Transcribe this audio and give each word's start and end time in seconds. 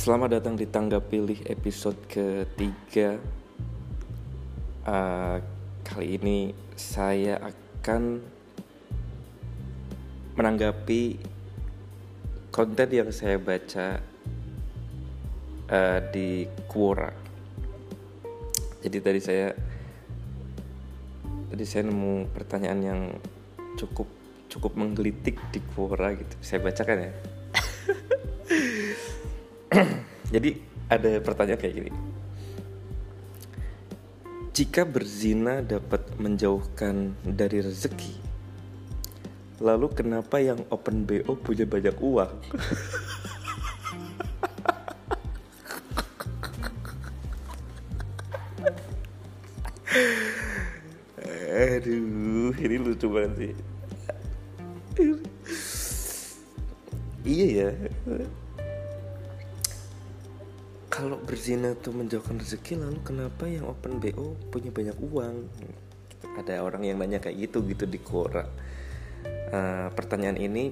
Selamat 0.00 0.40
datang 0.40 0.56
di 0.56 0.64
Tangga 0.64 0.96
Pilih 0.96 1.44
episode 1.44 2.00
ketiga. 2.08 3.20
Uh, 4.80 5.44
Kali 5.84 6.16
ini 6.16 6.56
saya 6.72 7.36
akan 7.36 8.24
menanggapi 10.40 11.20
konten 12.48 12.88
yang 12.88 13.12
saya 13.12 13.36
baca 13.36 14.00
uh, 15.68 15.98
di 16.08 16.48
Quora. 16.64 17.12
Jadi 18.80 18.98
tadi 19.04 19.20
saya 19.20 19.52
Tadi 21.52 21.64
saya 21.68 21.92
nemu 21.92 22.32
pertanyaan 22.32 22.80
yang 22.80 23.00
cukup 23.76 24.08
cukup 24.48 24.80
menggelitik 24.80 25.36
di 25.52 25.60
Quora 25.76 26.16
gitu. 26.16 26.40
Saya 26.40 26.64
bacakan 26.64 27.04
ya 27.04 27.12
Jadi 30.30 30.62
ada 30.86 31.18
pertanyaan 31.18 31.58
kayak 31.58 31.74
gini. 31.74 31.90
Jika 34.54 34.86
berzina 34.86 35.58
dapat 35.62 36.06
menjauhkan 36.22 37.18
dari 37.26 37.62
rezeki, 37.62 38.14
lalu 39.58 39.90
kenapa 39.90 40.38
yang 40.38 40.62
open 40.70 41.02
BO 41.02 41.34
punya 41.34 41.66
banyak 41.66 41.96
uang? 41.98 42.34
Aduh, 51.50 52.54
ini 52.54 52.76
lucu 52.78 53.06
banget 53.10 53.34
sih. 53.34 53.54
iya 57.30 57.46
ya 57.70 57.70
kalau 61.00 61.16
berzina 61.16 61.72
tuh 61.72 61.96
menjauhkan 61.96 62.36
rezeki 62.36 62.76
lalu 62.76 63.00
kenapa 63.00 63.48
yang 63.48 63.64
open 63.64 63.96
BO 63.96 64.36
punya 64.52 64.68
banyak 64.68 65.00
uang? 65.00 65.48
Ada 66.36 66.60
orang 66.60 66.84
yang 66.84 67.00
nanya 67.00 67.16
kayak 67.24 67.48
gitu 67.48 67.64
gitu 67.64 67.88
di 67.88 67.96
Quora. 67.96 68.44
Uh, 69.50 69.88
pertanyaan 69.96 70.36
ini 70.36 70.68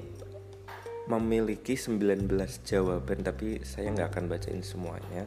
memiliki 1.08 1.80
19 1.80 2.28
jawaban 2.68 3.24
tapi 3.24 3.64
saya 3.64 3.88
nggak 3.88 4.12
akan 4.12 4.24
bacain 4.28 4.60
semuanya. 4.60 5.24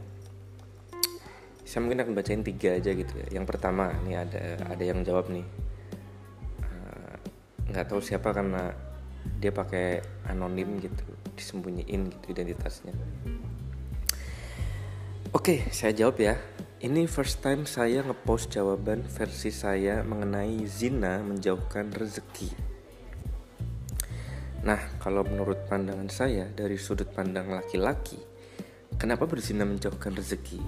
Saya 1.66 1.81
mungkin 1.81 2.05
akan 2.05 2.13
bacain 2.13 2.45
tiga 2.45 2.77
aja 2.77 2.94
gitu 2.94 3.13
ya. 3.17 3.41
Yang 3.41 3.45
pertama 3.49 3.89
nih 4.05 4.22
ada 4.22 4.61
ada 4.69 4.83
yang 4.85 5.02
jawab 5.02 5.33
nih. 5.33 5.45
Eh, 6.61 7.17
nggak 7.73 7.85
uh, 7.85 7.89
tahu 7.89 8.05
siapa 8.05 8.29
karena 8.29 8.69
dia 9.41 9.49
pakai 9.49 10.05
anonim 10.29 10.77
gitu 10.77 11.05
disembunyiin 11.33 12.13
gitu 12.13 12.25
identitasnya 12.38 12.94
Oke, 15.31 15.63
saya 15.71 15.95
jawab 15.95 16.19
ya. 16.19 16.35
Ini 16.83 17.07
first 17.07 17.39
time 17.39 17.63
saya 17.63 18.03
ngepost 18.03 18.51
jawaban 18.51 19.07
versi 19.07 19.47
saya 19.47 20.03
mengenai 20.03 20.67
zina 20.67 21.23
menjauhkan 21.23 21.88
rezeki. 21.88 22.51
Nah, 24.67 24.99
kalau 24.99 25.23
menurut 25.23 25.71
pandangan 25.71 26.11
saya 26.11 26.51
dari 26.51 26.75
sudut 26.75 27.15
pandang 27.15 27.47
laki-laki, 27.47 28.19
kenapa 28.99 29.23
berzina 29.23 29.63
menjauhkan 29.63 30.19
rezeki? 30.19 30.59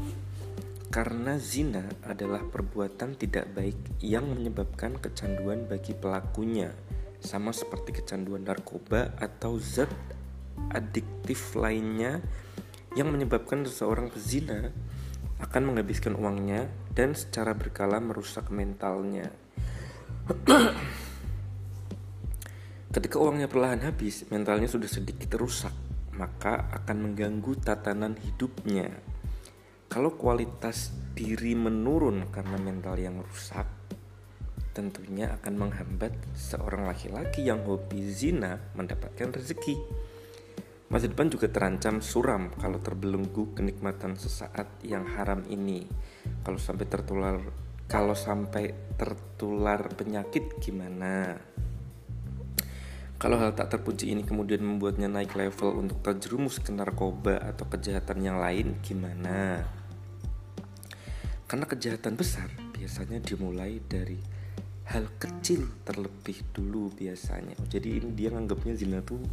Karena 0.88 1.36
zina 1.36 1.83
adalah 2.08 2.48
perbuatan 2.48 3.20
tidak 3.20 3.52
baik 3.52 4.00
yang 4.00 4.31
menyebabkan 4.31 4.95
kecanduan 4.95 5.67
bagi 5.67 5.92
pelakunya, 5.92 6.72
sama 7.20 7.52
seperti 7.52 8.00
kecanduan 8.00 8.48
narkoba 8.48 9.11
atau 9.20 9.59
zat 9.59 9.92
adiktif 10.72 11.52
lainnya 11.59 12.23
yang 12.93 13.09
menyebabkan 13.09 13.65
seseorang 13.65 14.14
pezina 14.14 14.70
akan 15.42 15.73
menghabiskan 15.73 16.14
uangnya 16.15 16.70
dan 16.93 17.17
secara 17.17 17.58
berkala 17.58 17.98
merusak 17.98 18.54
mentalnya. 18.54 19.33
Ketika 22.93 23.17
uangnya 23.17 23.49
perlahan 23.49 23.82
habis, 23.89 24.30
mentalnya 24.30 24.70
sudah 24.70 24.86
sedikit 24.86 25.33
rusak, 25.42 25.73
maka 26.14 26.70
akan 26.70 27.09
mengganggu 27.09 27.58
tatanan 27.58 28.14
hidupnya. 28.21 28.93
Kalau 29.89 30.14
kualitas 30.14 30.93
diri 31.17 31.58
menurun 31.58 32.30
karena 32.30 32.58
mental 32.61 32.98
yang 33.02 33.17
rusak, 33.17 33.65
tentunya 34.77 35.33
akan 35.42 35.53
menghambat 35.58 36.14
seorang 36.33 36.86
laki-laki 36.89 37.45
yang 37.45 37.65
hobi 37.65 38.14
zina 38.14 38.61
mendapatkan 38.77 39.42
rezeki. 39.42 39.77
Masa 40.93 41.09
depan 41.09 41.26
juga 41.26 41.49
terancam 41.49 42.05
suram 42.05 42.54
kalau 42.54 42.77
terbelenggu 42.77 43.58
kenikmatan 43.58 44.14
sesaat 44.14 44.77
yang 44.86 45.09
haram 45.17 45.42
ini. 45.49 45.89
Kalau 46.45 46.61
sampai 46.61 46.86
tertular 46.86 47.42
kalau 47.89 48.14
sampai 48.14 48.93
tertular 48.93 49.89
penyakit 49.98 50.53
gimana? 50.61 51.33
Kalau 53.17 53.42
hal 53.42 53.58
tak 53.58 53.73
terpuji 53.73 54.14
ini 54.14 54.21
kemudian 54.21 54.61
membuatnya 54.61 55.09
naik 55.09 55.33
level 55.33 55.82
untuk 55.82 55.98
terjerumus 56.05 56.61
ke 56.61 56.70
narkoba 56.70 57.42
atau 57.42 57.65
kejahatan 57.73 58.21
yang 58.21 58.37
lain 58.37 58.77
gimana? 58.86 59.65
Karena 61.49 61.65
kejahatan 61.65 62.14
besar 62.14 62.53
biasanya 62.70 63.17
dimulai 63.17 63.82
dari 63.82 64.21
hal 64.93 65.09
kecil 65.17 65.73
terlebih 65.89 66.53
dulu 66.53 66.93
biasanya. 66.93 67.58
Jadi 67.65 67.98
ini 67.98 68.14
dia 68.14 68.30
nganggapnya 68.30 68.77
zina 68.77 69.02
tuh 69.02 69.26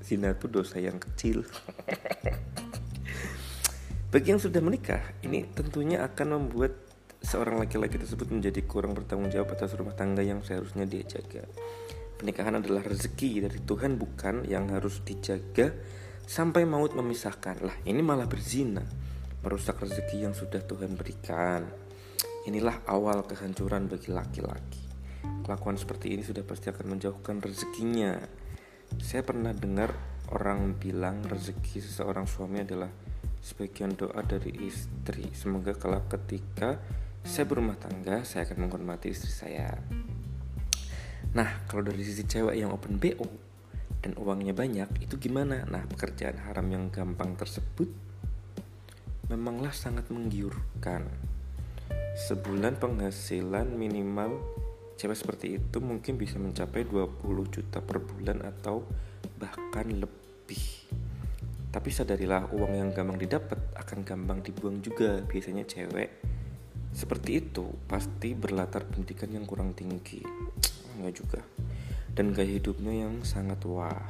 zina 0.00 0.32
itu 0.32 0.46
dosa 0.48 0.80
yang 0.80 0.96
kecil. 0.96 1.44
Bagi 4.12 4.32
yang 4.32 4.40
sudah 4.40 4.62
menikah 4.64 5.02
ini 5.26 5.44
tentunya 5.52 6.00
akan 6.06 6.40
membuat 6.40 6.72
seorang 7.20 7.58
laki-laki 7.58 7.98
tersebut 7.98 8.30
menjadi 8.30 8.62
kurang 8.64 8.94
bertanggung 8.94 9.28
jawab 9.28 9.52
atas 9.52 9.74
rumah 9.74 9.92
tangga 9.92 10.22
yang 10.22 10.40
seharusnya 10.46 10.86
dia 10.86 11.04
jaga. 11.04 11.44
Pernikahan 12.16 12.62
adalah 12.62 12.80
rezeki 12.80 13.44
dari 13.44 13.60
Tuhan 13.60 14.00
bukan 14.00 14.48
yang 14.48 14.72
harus 14.72 15.04
dijaga 15.04 15.74
sampai 16.24 16.64
maut 16.64 16.96
memisahkan. 16.96 17.60
Lah 17.60 17.76
ini 17.84 18.00
malah 18.00 18.24
berzina 18.24 18.80
merusak 19.44 19.78
rezeki 19.84 20.26
yang 20.26 20.34
sudah 20.34 20.64
Tuhan 20.64 20.96
berikan. 20.96 21.68
Inilah 22.48 22.86
awal 22.88 23.26
kehancuran 23.26 23.90
bagi 23.90 24.14
laki-laki. 24.14 24.82
Kelakuan 25.44 25.78
seperti 25.78 26.14
ini 26.14 26.22
sudah 26.22 26.42
pasti 26.42 26.70
akan 26.70 26.96
menjauhkan 26.98 27.38
rezekinya 27.42 28.18
saya 29.02 29.22
pernah 29.22 29.52
dengar 29.54 29.94
orang 30.34 30.74
bilang 30.74 31.22
rezeki 31.22 31.78
seseorang 31.82 32.26
suami 32.26 32.66
adalah 32.66 32.90
sebagian 33.42 33.94
doa 33.94 34.18
dari 34.26 34.50
istri. 34.66 35.30
Semoga 35.30 35.76
kalau 35.78 36.02
ketika 36.10 36.80
saya 37.22 37.46
berumah 37.46 37.78
tangga, 37.78 38.22
saya 38.22 38.46
akan 38.46 38.66
menghormati 38.66 39.10
istri 39.10 39.30
saya. 39.30 39.78
Nah, 41.34 41.66
kalau 41.70 41.86
dari 41.86 42.02
sisi 42.02 42.26
cewek 42.26 42.54
yang 42.58 42.70
open 42.74 42.98
BO 42.98 43.26
dan 44.02 44.14
uangnya 44.18 44.54
banyak, 44.54 44.88
itu 45.02 45.14
gimana? 45.18 45.66
Nah, 45.66 45.82
pekerjaan 45.86 46.38
haram 46.46 46.66
yang 46.70 46.90
gampang 46.90 47.34
tersebut 47.34 47.90
memanglah 49.26 49.74
sangat 49.74 50.06
menggiurkan. 50.10 51.06
Sebulan 52.16 52.78
penghasilan 52.80 53.74
minimal 53.74 54.38
Cewek 54.96 55.12
seperti 55.12 55.60
itu 55.60 55.76
mungkin 55.84 56.16
bisa 56.16 56.40
mencapai 56.40 56.88
20 56.88 57.20
juta 57.52 57.84
per 57.84 58.00
bulan 58.00 58.40
atau 58.40 58.80
bahkan 59.36 59.84
lebih. 59.84 60.88
Tapi 61.68 61.88
sadarilah 61.92 62.48
uang 62.48 62.72
yang 62.72 62.90
gampang 62.96 63.20
didapat 63.20 63.60
akan 63.76 64.08
gampang 64.08 64.40
dibuang 64.40 64.80
juga. 64.80 65.20
Biasanya 65.28 65.68
cewek 65.68 66.08
seperti 66.96 67.44
itu 67.44 67.68
pasti 67.84 68.32
berlatar 68.32 68.88
pendidikan 68.88 69.28
yang 69.36 69.44
kurang 69.44 69.76
tinggi. 69.76 70.24
Enggak 70.96 71.12
juga. 71.12 71.40
Dan 72.16 72.32
gaya 72.32 72.56
hidupnya 72.56 73.04
yang 73.04 73.20
sangat 73.20 73.60
wah. 73.68 74.00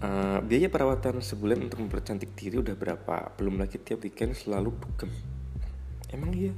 Uh, 0.00 0.40
biaya 0.48 0.72
perawatan 0.72 1.20
sebulan 1.20 1.60
untuk 1.60 1.84
mempercantik 1.84 2.32
diri 2.32 2.56
udah 2.56 2.72
berapa? 2.72 3.36
Belum 3.36 3.60
lagi 3.60 3.76
tiap 3.76 4.00
weekend 4.00 4.32
selalu 4.32 4.72
bugem 4.72 5.12
emang 6.12 6.32
iya 6.32 6.52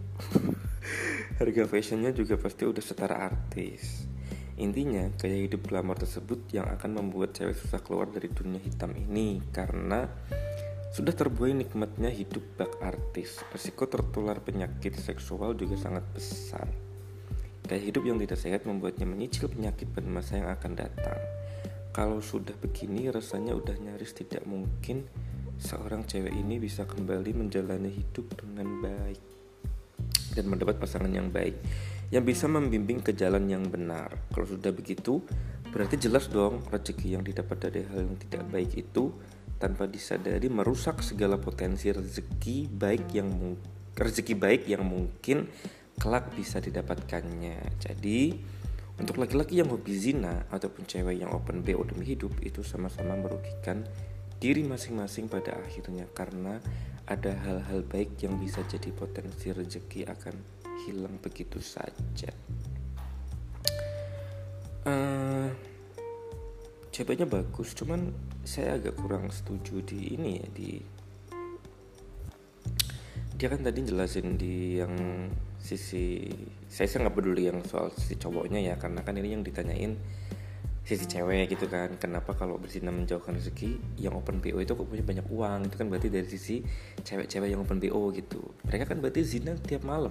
harga 1.40 1.62
fashionnya 1.66 2.12
juga 2.12 2.36
pasti 2.36 2.68
udah 2.68 2.84
setara 2.84 3.16
artis 3.20 4.10
Intinya, 4.60 5.08
gaya 5.16 5.40
hidup 5.48 5.72
glamor 5.72 5.96
tersebut 5.96 6.52
yang 6.52 6.68
akan 6.68 7.00
membuat 7.00 7.32
cewek 7.32 7.56
susah 7.56 7.80
keluar 7.80 8.12
dari 8.12 8.28
dunia 8.28 8.60
hitam 8.60 8.92
ini 8.92 9.40
karena 9.56 10.04
sudah 10.92 11.16
terbuai 11.16 11.56
nikmatnya 11.56 12.12
hidup 12.12 12.44
bak 12.60 12.76
artis. 12.84 13.40
Resiko 13.48 13.88
tertular 13.88 14.36
penyakit 14.44 15.00
seksual 15.00 15.56
juga 15.56 15.80
sangat 15.80 16.04
besar. 16.12 16.68
Gaya 17.64 17.80
hidup 17.80 18.04
yang 18.04 18.20
tidak 18.20 18.36
sehat 18.36 18.68
membuatnya 18.68 19.08
menyicil 19.08 19.48
penyakit 19.48 19.88
pada 19.96 20.12
masa 20.12 20.36
yang 20.36 20.52
akan 20.52 20.72
datang. 20.76 21.20
Kalau 21.96 22.20
sudah 22.20 22.52
begini, 22.60 23.08
rasanya 23.08 23.56
udah 23.56 23.80
nyaris 23.80 24.12
tidak 24.12 24.44
mungkin 24.44 25.08
seorang 25.56 26.04
cewek 26.04 26.36
ini 26.36 26.60
bisa 26.60 26.84
kembali 26.84 27.32
menjalani 27.32 27.88
hidup 27.88 28.36
dengan 28.36 28.84
baik 28.84 29.39
dan 30.34 30.50
mendapat 30.50 30.78
pasangan 30.78 31.10
yang 31.10 31.28
baik 31.28 31.58
yang 32.10 32.26
bisa 32.26 32.50
membimbing 32.50 32.98
ke 33.00 33.14
jalan 33.14 33.46
yang 33.46 33.62
benar. 33.70 34.10
Kalau 34.34 34.46
sudah 34.46 34.74
begitu, 34.74 35.22
berarti 35.70 35.94
jelas 35.94 36.26
dong 36.26 36.66
rezeki 36.66 37.14
yang 37.14 37.22
didapat 37.22 37.70
dari 37.70 37.86
hal 37.86 38.02
yang 38.02 38.18
tidak 38.18 38.42
baik 38.50 38.74
itu 38.74 39.14
tanpa 39.62 39.86
disadari 39.86 40.50
merusak 40.50 41.06
segala 41.06 41.38
potensi 41.38 41.92
rezeki 41.94 42.66
baik 42.66 43.14
yang 43.14 43.30
rezeki 43.94 44.34
baik 44.34 44.62
yang 44.66 44.82
mungkin 44.82 45.46
kelak 46.00 46.34
bisa 46.34 46.58
didapatkannya. 46.58 47.78
Jadi 47.78 48.34
untuk 48.98 49.16
laki-laki 49.20 49.62
yang 49.62 49.70
hobi 49.70 49.94
zina 49.94 50.44
ataupun 50.50 50.84
cewek 50.84 51.22
yang 51.22 51.30
open 51.30 51.62
BO 51.62 51.86
demi 51.86 52.04
hidup 52.04 52.34
itu 52.42 52.66
sama-sama 52.66 53.14
merugikan 53.14 53.86
diri 54.40 54.64
masing-masing 54.64 55.28
pada 55.28 55.60
akhirnya 55.60 56.08
karena 56.16 56.58
ada 57.10 57.34
hal-hal 57.42 57.82
baik 57.90 58.22
yang 58.22 58.38
bisa 58.38 58.62
jadi 58.70 58.94
potensi 58.94 59.50
rezeki 59.50 60.06
akan 60.06 60.34
hilang 60.86 61.18
begitu 61.18 61.58
saja. 61.58 62.30
Uh, 64.86 65.50
ceweknya 66.94 67.26
bagus, 67.26 67.74
cuman 67.74 68.14
saya 68.46 68.78
agak 68.78 68.96
kurang 68.96 69.28
setuju 69.28 69.82
di 69.82 70.14
ini 70.14 70.40
ya 70.40 70.48
di 70.54 70.70
dia 73.40 73.48
kan 73.48 73.64
tadi 73.64 73.80
jelasin 73.88 74.36
di 74.36 74.76
yang 74.78 74.92
sisi 75.56 76.28
saya 76.68 77.08
nggak 77.08 77.16
peduli 77.16 77.48
yang 77.48 77.64
soal 77.64 77.88
sisi 77.88 78.20
cowoknya 78.20 78.60
ya 78.60 78.74
karena 78.76 79.00
kan 79.00 79.16
ini 79.16 79.32
yang 79.32 79.40
ditanyain 79.40 79.96
sisi 80.90 81.06
cewek 81.06 81.54
gitu 81.54 81.70
kan. 81.70 81.94
Kenapa 82.02 82.34
kalau 82.34 82.58
berzina 82.58 82.90
menjauhkan 82.90 83.38
rezeki 83.38 83.78
yang 84.02 84.18
open 84.18 84.42
BO 84.42 84.58
itu 84.58 84.74
kok 84.74 84.86
punya 84.90 85.06
banyak 85.06 85.26
uang? 85.30 85.70
Itu 85.70 85.78
kan 85.78 85.86
berarti 85.86 86.10
dari 86.10 86.26
sisi 86.26 86.66
cewek-cewek 87.06 87.54
yang 87.54 87.62
open 87.62 87.78
BO 87.78 88.10
gitu. 88.10 88.42
Mereka 88.66 88.90
kan 88.90 88.98
berarti 88.98 89.22
zina 89.22 89.54
tiap 89.54 89.86
malam. 89.86 90.10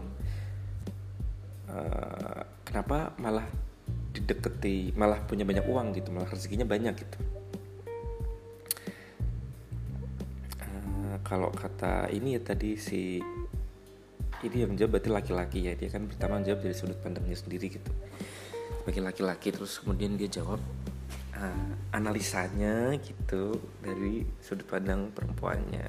Uh, 1.68 2.42
kenapa 2.64 3.12
malah 3.20 3.46
dideketi 4.16 4.96
malah 4.98 5.22
punya 5.22 5.46
banyak 5.46 5.62
uang 5.70 5.94
gitu 5.94 6.10
malah 6.10 6.32
rezekinya 6.32 6.64
banyak 6.64 6.96
gitu? 6.96 7.20
Kalau 11.20 11.52
kata 11.54 12.10
ini 12.10 12.40
ya 12.40 12.42
tadi 12.42 12.74
si 12.80 13.22
ini 14.40 14.58
yang 14.64 14.74
jawab 14.80 14.98
berarti 14.98 15.12
laki-laki 15.12 15.60
ya. 15.68 15.76
Dia 15.76 15.92
kan 15.92 16.08
pertama 16.08 16.40
jawab 16.42 16.64
dari 16.64 16.74
sudut 16.74 16.98
pandangnya 17.04 17.36
sendiri 17.36 17.68
gitu 17.70 17.92
sebagai 18.90 19.06
laki-laki 19.06 19.54
terus 19.54 19.78
kemudian 19.86 20.18
dia 20.18 20.26
jawab 20.42 20.58
uh, 21.38 21.72
analisanya 21.94 22.98
gitu 22.98 23.62
dari 23.86 24.26
sudut 24.42 24.66
pandang 24.66 25.14
perempuannya 25.14 25.86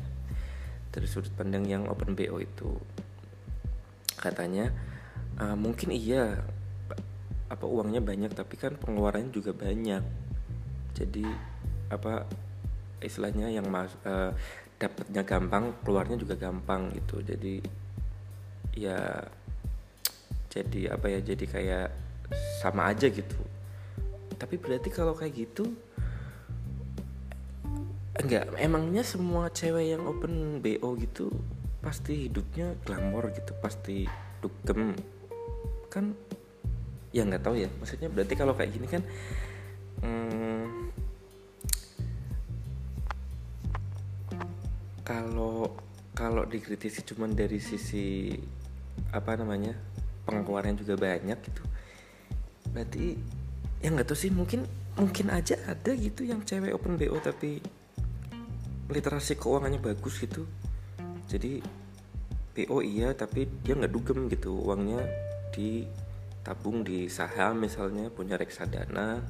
dari 0.92 1.08
sudut 1.08 1.32
pandang 1.32 1.64
yang 1.64 1.88
open 1.88 2.12
bo 2.12 2.36
itu. 2.36 2.76
Katanya 4.20 4.68
uh, 5.40 5.56
mungkin 5.56 5.96
iya 5.96 6.44
apa 7.48 7.64
uangnya 7.64 8.04
banyak 8.04 8.36
tapi 8.36 8.60
kan 8.60 8.76
pengeluarannya 8.76 9.32
juga 9.32 9.56
banyak. 9.56 10.04
Jadi 10.92 11.24
apa 11.88 12.28
istilahnya 13.00 13.48
yang 13.48 13.64
mas 13.72 13.96
uh, 14.04 14.36
dapatnya 14.76 15.24
gampang 15.24 15.72
keluarnya 15.88 16.20
juga 16.20 16.36
gampang 16.36 16.92
gitu. 16.92 17.24
Jadi 17.24 17.64
ya 18.76 19.24
jadi 20.52 21.00
apa 21.00 21.08
ya 21.08 21.24
jadi 21.24 21.46
kayak 21.48 22.09
sama 22.62 22.90
aja 22.90 23.10
gitu. 23.10 23.38
Tapi 24.36 24.56
berarti 24.56 24.88
kalau 24.88 25.12
kayak 25.12 25.48
gitu 25.48 25.70
enggak 28.20 28.52
emangnya 28.60 29.00
semua 29.00 29.48
cewek 29.48 29.96
yang 29.96 30.04
open 30.04 30.60
bo 30.60 30.92
gitu 31.00 31.32
pasti 31.80 32.28
hidupnya 32.28 32.76
glamor 32.84 33.32
gitu 33.32 33.52
pasti 33.60 34.04
dugem. 34.42 34.96
Kan 35.88 36.14
ya 37.10 37.26
nggak 37.26 37.42
tahu 37.42 37.58
ya 37.58 37.68
maksudnya 37.82 38.06
berarti 38.06 38.34
kalau 38.38 38.54
kayak 38.54 38.70
gini 38.70 38.86
kan 38.86 39.02
hmm, 40.06 40.94
kalau 45.02 45.74
kalau 46.14 46.46
dikritisi 46.46 47.02
cuman 47.02 47.34
dari 47.34 47.58
sisi 47.58 48.30
apa 49.10 49.34
namanya 49.34 49.74
pengeluaran 50.22 50.78
juga 50.78 50.94
banyak 50.94 51.38
gitu 51.50 51.62
berarti 52.70 53.18
ya 53.80 53.88
nggak 53.90 54.06
tahu 54.12 54.18
sih 54.18 54.30
mungkin 54.30 54.68
mungkin 54.98 55.32
aja 55.32 55.56
ada 55.64 55.96
gitu 55.96 56.28
yang 56.28 56.44
cewek 56.44 56.76
open 56.76 57.00
bo 57.00 57.16
tapi 57.22 57.62
literasi 58.90 59.38
keuangannya 59.38 59.78
bagus 59.78 60.18
gitu. 60.18 60.44
Jadi 61.30 61.62
PO 62.50 62.82
iya 62.82 63.14
tapi 63.14 63.46
dia 63.62 63.78
nggak 63.78 63.92
dugem 63.94 64.26
gitu. 64.26 64.58
Uangnya 64.66 65.00
ditabung 65.54 66.82
di 66.82 67.06
saham 67.06 67.62
misalnya 67.62 68.10
punya 68.10 68.34
reksadana. 68.34 69.22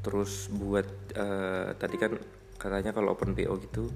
Terus 0.00 0.46
buat 0.54 0.86
uh, 1.18 1.74
tadi 1.74 1.96
kan 1.98 2.14
katanya 2.54 2.94
kalau 2.94 3.18
open 3.18 3.34
PO 3.34 3.54
gitu 3.60 3.90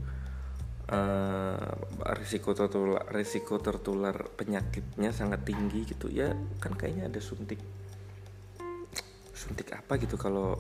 uh, 0.91 1.73
risiko 2.19 2.53
tertular 2.53 3.07
risiko 3.15 3.63
tertular 3.63 4.17
penyakitnya 4.35 5.15
sangat 5.15 5.47
tinggi 5.47 5.87
gitu. 5.87 6.11
Ya 6.11 6.35
kan 6.59 6.75
kayaknya 6.75 7.07
ada 7.07 7.23
suntik 7.23 7.63
suntik 9.39 9.71
apa 9.71 9.95
gitu 10.03 10.19
kalau 10.19 10.59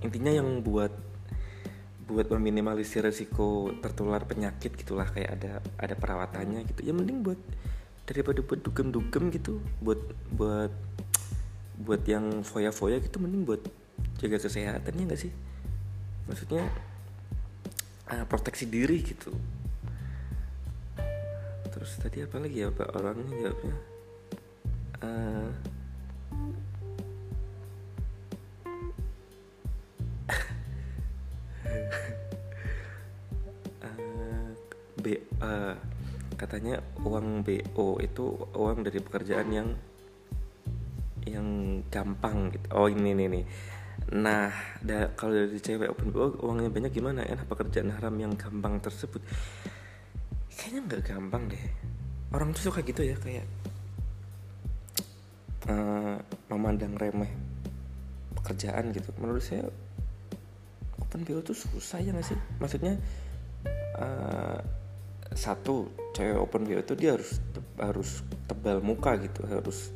intinya 0.00 0.32
yang 0.32 0.64
buat 0.64 0.92
buat 2.04 2.28
meminimalisir 2.32 3.04
risiko 3.04 3.72
tertular 3.80 4.24
penyakit 4.28 4.76
gitulah 4.76 5.08
kayak 5.08 5.40
ada 5.40 5.52
ada 5.80 5.94
perawatannya 5.96 6.64
gitu. 6.72 6.80
Ya 6.88 6.92
mending 6.96 7.24
buat 7.24 7.40
daripada 8.04 8.44
buat 8.44 8.60
dugem-dugem 8.60 9.32
gitu 9.32 9.60
buat 9.80 10.00
buat 10.32 10.72
buat 11.80 12.02
yang 12.04 12.44
foya-foya 12.44 13.00
gitu 13.00 13.16
mending 13.20 13.48
buat 13.48 13.60
jaga 14.20 14.36
kesehatannya 14.40 15.04
enggak 15.08 15.20
sih? 15.28 15.32
Maksudnya 16.28 16.68
uh, 18.12 18.24
proteksi 18.28 18.68
diri 18.68 19.00
gitu. 19.00 19.32
Terus 21.72 21.90
tadi 22.00 22.20
apa 22.22 22.36
lagi 22.38 22.64
ya 22.64 22.68
pak 22.68 22.88
orangnya 22.92 23.32
jawabnya? 23.48 23.76
Uh, 25.04 25.50
katanya 36.44 36.84
uang 37.00 37.40
BO 37.40 37.96
itu 38.04 38.36
uang 38.52 38.84
dari 38.84 39.00
pekerjaan 39.00 39.48
yang 39.48 39.68
yang 41.24 41.80
gampang 41.88 42.52
gitu. 42.52 42.66
Oh 42.76 42.86
ini 42.92 43.16
nih 43.16 43.28
nih. 43.32 43.44
Nah, 44.12 44.52
da, 44.84 45.08
kalau 45.16 45.32
dari 45.32 45.56
cewek 45.56 45.88
open 45.88 46.12
BO 46.12 46.36
uangnya 46.44 46.68
banyak 46.68 46.92
gimana? 46.92 47.24
Enak 47.24 47.48
pekerjaan 47.48 47.88
haram 47.96 48.12
yang 48.20 48.36
gampang 48.36 48.76
tersebut? 48.84 49.24
Kayaknya 50.52 50.80
nggak 50.84 51.02
gampang 51.08 51.48
deh. 51.48 51.64
Orang 52.28 52.52
tuh 52.52 52.68
suka 52.68 52.84
gitu 52.84 53.00
ya 53.00 53.16
kayak 53.16 53.48
uh, 55.72 56.20
memandang 56.52 56.92
remeh 57.00 57.32
pekerjaan 58.36 58.92
gitu. 58.92 59.08
Menurut 59.16 59.40
saya 59.40 59.64
open 61.00 61.24
BO 61.24 61.40
tuh 61.40 61.56
susah 61.56 62.04
ya 62.04 62.12
nggak 62.12 62.28
sih? 62.28 62.38
Maksudnya 62.60 63.00
uh, 63.96 64.60
satu 65.32 66.03
cewek 66.14 66.38
open 66.38 66.64
BO 66.64 66.80
itu 66.80 66.94
dia 66.94 67.18
harus 67.18 67.42
harus 67.76 68.22
tebal 68.46 68.78
muka 68.80 69.18
gitu, 69.18 69.42
harus 69.50 69.90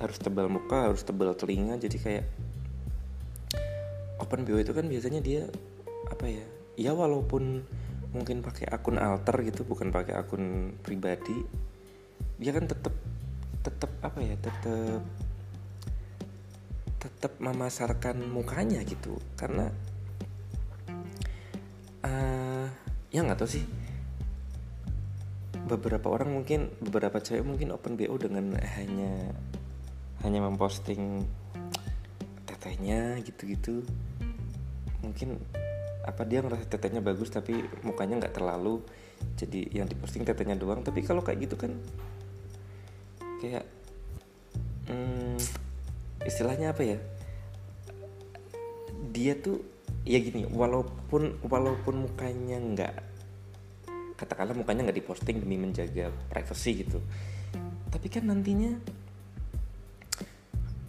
harus 0.00 0.18
tebal 0.18 0.48
muka, 0.48 0.90
harus 0.90 1.04
tebal 1.04 1.36
telinga. 1.36 1.76
Jadi 1.76 1.96
kayak 2.00 2.24
open 4.20 4.42
bio 4.42 4.58
itu 4.58 4.72
kan 4.72 4.88
biasanya 4.88 5.20
dia 5.20 5.44
apa 6.08 6.26
ya 6.26 6.44
ya 6.76 6.92
walaupun 6.96 7.64
mungkin 8.12 8.40
pakai 8.40 8.68
akun 8.72 8.96
alter 8.96 9.44
gitu 9.44 9.62
bukan 9.68 9.92
pakai 9.92 10.16
akun 10.16 10.72
pribadi 10.80 11.36
dia 12.40 12.52
kan 12.52 12.64
tetap 12.64 12.94
tetap 13.60 13.92
apa 14.00 14.18
ya 14.24 14.34
tetap 14.40 15.02
tetap 16.96 17.32
memasarkan 17.38 18.24
mukanya 18.28 18.80
gitu 18.82 19.20
karena 19.36 19.68
uh, 22.04 22.66
ya 23.12 23.20
nggak 23.20 23.38
tahu 23.38 23.50
sih 23.60 23.64
beberapa 25.66 26.06
orang 26.06 26.30
mungkin 26.30 26.70
beberapa 26.78 27.18
cewek 27.18 27.42
mungkin 27.42 27.74
open 27.74 27.98
bo 27.98 28.14
dengan 28.14 28.54
hanya 28.54 29.34
hanya 30.22 30.40
memposting 30.46 31.26
tetehnya 32.46 33.18
gitu-gitu. 33.26 33.82
Mungkin 35.02 35.42
apa 36.06 36.22
dia 36.22 36.38
ngerasa 36.38 36.70
tetenya 36.70 37.02
bagus 37.02 37.34
tapi 37.34 37.66
mukanya 37.82 38.22
nggak 38.22 38.38
terlalu 38.38 38.78
jadi 39.34 39.82
yang 39.82 39.86
diposting 39.90 40.22
tetenya 40.22 40.54
doang. 40.54 40.86
Tapi 40.86 41.02
kalau 41.02 41.20
kayak 41.20 41.50
gitu 41.50 41.58
kan 41.58 41.74
kayak 43.42 43.66
hmm, 44.86 45.36
istilahnya 46.22 46.70
apa 46.70 46.82
ya? 46.86 46.98
Dia 49.10 49.34
tuh 49.34 49.60
ya 50.06 50.22
gini 50.22 50.46
walaupun 50.46 51.42
walaupun 51.42 52.06
mukanya 52.06 52.62
nggak 52.62 52.94
katakanlah 54.16 54.56
mukanya 54.56 54.88
nggak 54.88 54.98
diposting 55.04 55.44
demi 55.44 55.60
menjaga 55.60 56.08
privacy 56.32 56.82
gitu. 56.84 56.98
Tapi 57.92 58.06
kan 58.08 58.24
nantinya 58.26 58.72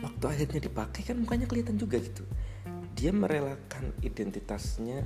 waktu 0.01 0.25
akhirnya 0.25 0.59
dipakai 0.63 1.01
kan 1.03 1.19
mukanya 1.19 1.45
kelihatan 1.45 1.75
juga 1.75 1.99
gitu. 1.99 2.23
Dia 2.97 3.13
merelakan 3.13 3.93
identitasnya 4.01 5.05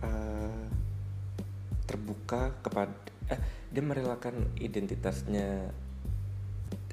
uh, 0.00 0.66
terbuka 1.84 2.54
kepada 2.64 2.94
eh, 3.28 3.40
dia 3.68 3.82
merelakan 3.84 4.54
identitasnya 4.56 5.68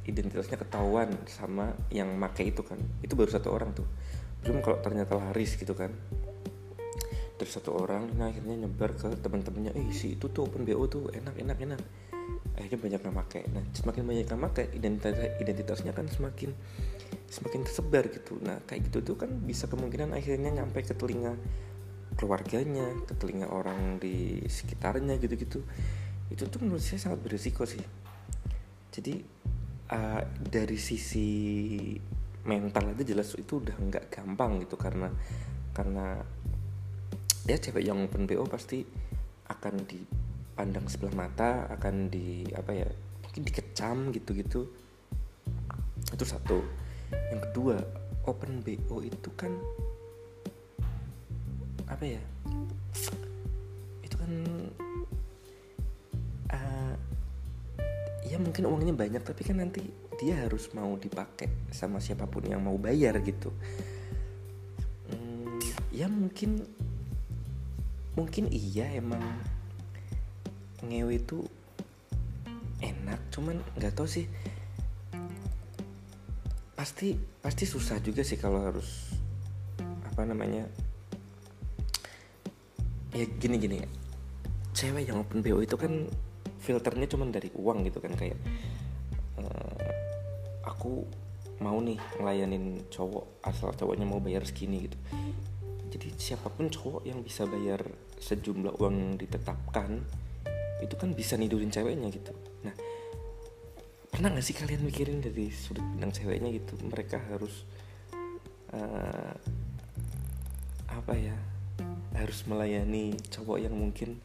identitasnya 0.01 0.57
ketahuan 0.57 1.13
sama 1.29 1.77
yang 1.93 2.11
make 2.17 2.41
itu 2.41 2.65
kan. 2.65 2.81
Itu 3.05 3.13
baru 3.13 3.29
satu 3.29 3.53
orang 3.53 3.77
tuh. 3.77 3.87
Belum 4.41 4.59
kalau 4.65 4.81
ternyata 4.81 5.15
laris 5.15 5.53
gitu 5.53 5.77
kan 5.77 5.93
terus 7.41 7.57
satu 7.57 7.73
orang 7.73 8.05
nah 8.21 8.29
akhirnya 8.29 8.53
nyebar 8.53 8.93
ke 8.93 9.09
teman-temannya 9.17 9.73
eh 9.73 9.89
si 9.89 10.13
itu 10.13 10.29
tuh 10.29 10.45
open 10.45 10.61
bo 10.61 10.85
tuh 10.85 11.09
enak 11.09 11.33
enak 11.41 11.57
enak. 11.57 11.81
Akhirnya 12.53 12.77
banyak 12.77 13.01
yang 13.01 13.15
pakai 13.17 13.41
nah 13.49 13.65
semakin 13.73 14.03
banyak 14.05 14.25
yang 14.29 14.41
pakai 14.45 14.65
identitas 14.77 15.17
identitasnya 15.41 15.89
kan 15.97 16.05
semakin 16.05 16.53
semakin 17.25 17.65
tersebar 17.65 18.05
gitu. 18.13 18.37
Nah 18.45 18.61
kayak 18.69 18.93
gitu 18.93 19.01
tuh 19.01 19.15
kan 19.17 19.33
bisa 19.41 19.65
kemungkinan 19.65 20.13
akhirnya 20.13 20.61
nyampe 20.61 20.85
ke 20.85 20.93
telinga 20.93 21.33
keluarganya 22.13 22.85
ke 23.09 23.17
telinga 23.17 23.49
orang 23.49 23.97
di 23.97 24.45
sekitarnya 24.45 25.17
gitu-gitu. 25.17 25.65
Itu 26.29 26.45
tuh 26.45 26.61
menurut 26.61 26.85
saya 26.85 27.01
sangat 27.01 27.25
berisiko 27.25 27.65
sih. 27.65 27.81
Jadi 28.93 29.17
uh, 29.89 30.21
dari 30.37 30.77
sisi 30.77 31.29
mental 32.45 32.93
aja 32.93 33.01
jelas 33.01 33.33
itu 33.33 33.65
udah 33.65 33.81
nggak 33.81 34.05
gampang 34.13 34.61
gitu 34.61 34.77
karena 34.77 35.09
karena 35.71 36.19
ya 37.49 37.57
cewek 37.57 37.85
yang 37.85 38.05
open 38.05 38.29
bo 38.29 38.45
pasti 38.45 38.85
akan 39.49 39.83
dipandang 39.85 40.85
sebelah 40.87 41.27
mata 41.27 41.65
akan 41.73 42.07
di 42.07 42.45
apa 42.53 42.71
ya 42.71 42.89
mungkin 43.25 43.41
dikecam 43.47 44.13
gitu-gitu. 44.13 44.69
Itu 46.11 46.25
satu. 46.25 46.61
Yang 47.33 47.41
kedua 47.49 47.75
open 48.29 48.61
bo 48.61 49.01
itu 49.01 49.29
kan 49.33 49.51
apa 51.91 52.07
ya 52.07 52.23
itu 53.99 54.15
kan 54.15 54.31
ya 58.31 58.39
mungkin 58.39 58.63
uangnya 58.63 58.95
banyak 58.95 59.23
tapi 59.27 59.43
kan 59.43 59.59
nanti 59.59 59.83
dia 60.15 60.39
harus 60.47 60.71
mau 60.71 60.95
dipakai 60.95 61.51
sama 61.75 61.99
siapa 61.99 62.23
pun 62.31 62.47
yang 62.47 62.63
mau 62.63 62.79
bayar 62.79 63.19
gitu. 63.27 63.51
Hmm, 65.11 65.59
ya 65.91 66.07
mungkin 66.07 66.63
mungkin 68.17 68.51
iya 68.51 68.91
emang 68.91 69.23
ngewe 70.83 71.21
itu 71.21 71.45
enak 72.81 73.19
cuman 73.31 73.61
nggak 73.77 73.93
tau 73.93 74.09
sih. 74.09 74.25
Pasti 76.73 77.13
pasti 77.39 77.63
susah 77.69 78.01
juga 78.01 78.25
sih 78.25 78.41
kalau 78.41 78.65
harus 78.65 79.13
apa 79.79 80.25
namanya 80.25 80.65
ya 83.13 83.25
gini 83.37 83.55
gini. 83.61 83.77
Cewek 84.71 85.07
yang 85.07 85.21
open 85.21 85.45
bo 85.45 85.61
itu 85.61 85.77
kan 85.77 86.09
filternya 86.61 87.09
cuma 87.09 87.25
dari 87.29 87.49
uang 87.57 87.85
gitu 87.89 87.97
kan 87.97 88.13
kayak 88.13 88.37
uh, 89.41 89.89
aku 90.63 91.05
mau 91.61 91.77
nih 91.77 91.97
ngelayanin 92.17 92.81
cowok 92.89 93.45
asal 93.45 93.69
cowoknya 93.73 94.05
mau 94.05 94.17
bayar 94.17 94.41
segini 94.45 94.89
gitu 94.89 94.97
jadi 95.91 96.07
siapa 96.15 96.47
pun 96.47 96.71
cowok 96.71 97.03
yang 97.03 97.19
bisa 97.19 97.43
bayar 97.43 97.83
sejumlah 98.23 98.79
uang 98.79 98.95
yang 98.95 99.13
ditetapkan 99.19 99.99
itu 100.79 100.95
kan 100.95 101.11
bisa 101.11 101.35
nidurin 101.35 101.69
ceweknya 101.69 102.07
gitu. 102.09 102.31
Nah 102.63 102.73
pernah 104.07 104.31
gak 104.31 104.45
sih 104.45 104.55
kalian 104.55 104.87
mikirin 104.87 105.19
dari 105.19 105.51
sudut 105.51 105.83
pandang 105.83 106.15
ceweknya 106.15 106.49
gitu? 106.55 106.79
Mereka 106.79 107.19
harus 107.27 107.67
uh, 108.71 109.35
apa 110.87 111.13
ya 111.19 111.35
harus 112.15 112.43
melayani 112.47 113.15
cowok 113.27 113.57
yang 113.59 113.75
mungkin 113.75 114.19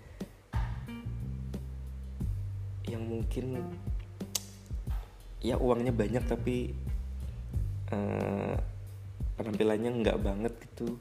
yang 2.86 3.02
mungkin 3.02 3.58
ya 5.42 5.58
uangnya 5.58 5.90
banyak 5.90 6.24
tapi 6.30 6.70
uh, 7.90 8.54
penampilannya 9.36 9.90
nggak 10.02 10.18
banget 10.22 10.54
gitu 10.70 10.98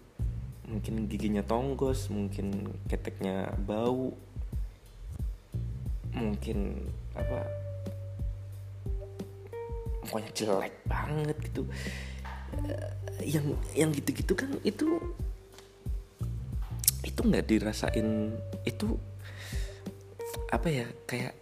mungkin 0.65 1.05
giginya 1.05 1.43
tonggos 1.45 2.09
mungkin 2.09 2.73
keteknya 2.89 3.53
bau. 3.65 4.13
Mungkin 6.15 6.89
apa? 7.13 7.39
Pokoknya 10.05 10.31
jelek 10.33 10.75
banget 10.85 11.37
gitu. 11.49 11.63
Uh, 12.55 12.89
yang 13.23 13.45
yang 13.73 13.89
gitu-gitu 13.95 14.37
kan 14.37 14.51
itu 14.61 14.99
itu 17.05 17.21
nggak 17.21 17.47
dirasain 17.47 18.33
itu 18.67 18.97
apa 20.51 20.67
ya 20.67 20.87
kayak 21.07 21.33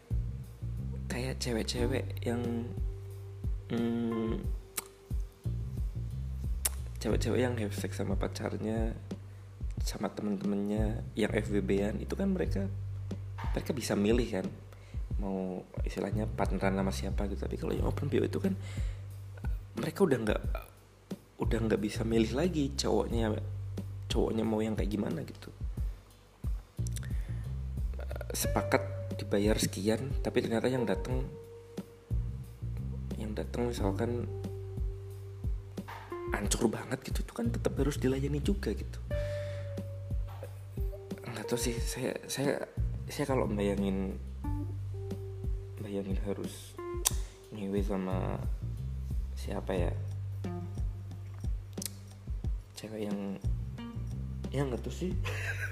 kayak 1.09 1.35
cewek-cewek 1.41 2.05
yang 2.25 2.41
hmm, 3.73 4.37
cewek-cewek 7.01 7.39
yang 7.41 7.55
have 7.57 7.75
sex 7.75 7.97
sama 7.97 8.15
pacarnya 8.15 8.93
sama 9.83 10.07
temen-temennya 10.07 11.03
yang 11.19 11.31
FWB-an 11.35 11.99
itu 11.99 12.15
kan 12.15 12.31
mereka 12.31 12.71
mereka 13.51 13.71
bisa 13.75 13.99
milih 13.99 14.27
kan 14.31 14.47
mau 15.19 15.59
istilahnya 15.83 16.25
partneran 16.25 16.79
sama 16.79 16.95
siapa 16.95 17.27
gitu. 17.27 17.43
Tapi 17.43 17.59
kalau 17.59 17.75
yang 17.75 17.91
open 17.91 18.07
bio 18.07 18.23
itu 18.23 18.39
kan 18.39 18.55
mereka 19.75 20.07
udah 20.07 20.17
nggak 20.23 20.41
udah 21.43 21.59
nggak 21.67 21.81
bisa 21.83 22.07
milih 22.07 22.31
lagi 22.31 22.71
cowoknya 22.79 23.35
cowoknya 24.07 24.43
mau 24.47 24.63
yang 24.63 24.79
kayak 24.79 24.89
gimana 24.89 25.19
gitu. 25.27 25.51
Sepakat 28.33 28.81
dibayar 29.19 29.59
sekian 29.59 30.23
tapi 30.23 30.39
ternyata 30.41 30.71
yang 30.71 30.87
datang 30.87 31.27
yang 33.19 33.35
datang 33.35 33.69
misalkan 33.69 34.25
hancur 36.33 36.65
banget 36.65 36.97
gitu 37.05 37.21
itu 37.21 37.33
kan 37.35 37.51
tetap 37.53 37.77
harus 37.77 38.01
dilayani 38.01 38.41
juga 38.41 38.73
gitu 38.73 38.97
nggak 41.33 41.49
tahu 41.49 41.57
sih 41.57 41.73
saya 41.81 42.13
saya 42.29 42.61
saya 43.09 43.25
kalau 43.25 43.49
bayangin 43.49 44.21
bayangin 45.81 46.17
harus 46.29 46.77
ngewe 47.49 47.81
sama 47.81 48.37
siapa 49.33 49.75
ya? 49.75 49.91
Cewek 52.77 53.09
yang 53.09 53.19
yang 54.53 54.69
nggak 54.69 54.85
tahu 54.85 54.93
sih. 54.93 55.11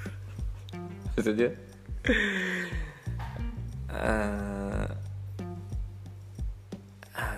Maksudnya 1.15 1.53
uh, 3.87 4.89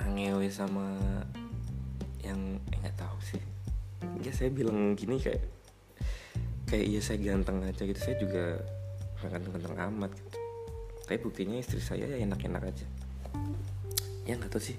ngewe 0.09 0.47
sama 0.47 0.97
yang 2.25 2.57
eh, 2.71 2.77
nggak 2.81 2.97
tahu 2.97 3.17
sih. 3.21 3.43
Ya 4.25 4.31
saya 4.31 4.49
bilang 4.49 4.95
gini 4.97 5.21
kayak 5.21 5.52
kayak 6.73 6.89
iya 6.89 7.01
saya 7.05 7.21
ganteng 7.21 7.61
aja 7.61 7.85
gitu. 7.85 8.01
Saya 8.01 8.17
juga 8.17 8.57
ganteng-ganteng 9.21 9.77
amat 9.93 10.09
gitu. 10.17 10.37
Tapi 11.05 11.17
buktinya 11.21 11.61
istri 11.61 11.77
saya 11.77 12.09
ya 12.09 12.17
enak-enak 12.25 12.65
aja. 12.65 12.87
Ya 14.25 14.33
nggak 14.41 14.49
tahu 14.49 14.73
sih. 14.73 14.77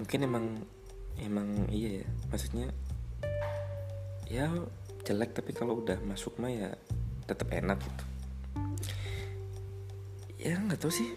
Mungkin 0.00 0.24
emang 0.24 0.56
emang 1.20 1.68
iya 1.68 2.00
ya. 2.00 2.08
Maksudnya 2.32 2.72
ya 4.24 4.48
jelek 5.04 5.36
tapi 5.36 5.52
kalau 5.52 5.84
udah 5.84 6.00
masuk 6.00 6.32
mah 6.40 6.48
ya 6.48 6.72
tetap 7.28 7.52
enak 7.52 7.76
gitu. 7.76 8.04
Ya 10.40 10.56
nggak 10.56 10.80
tahu 10.80 10.96
sih. 10.96 11.12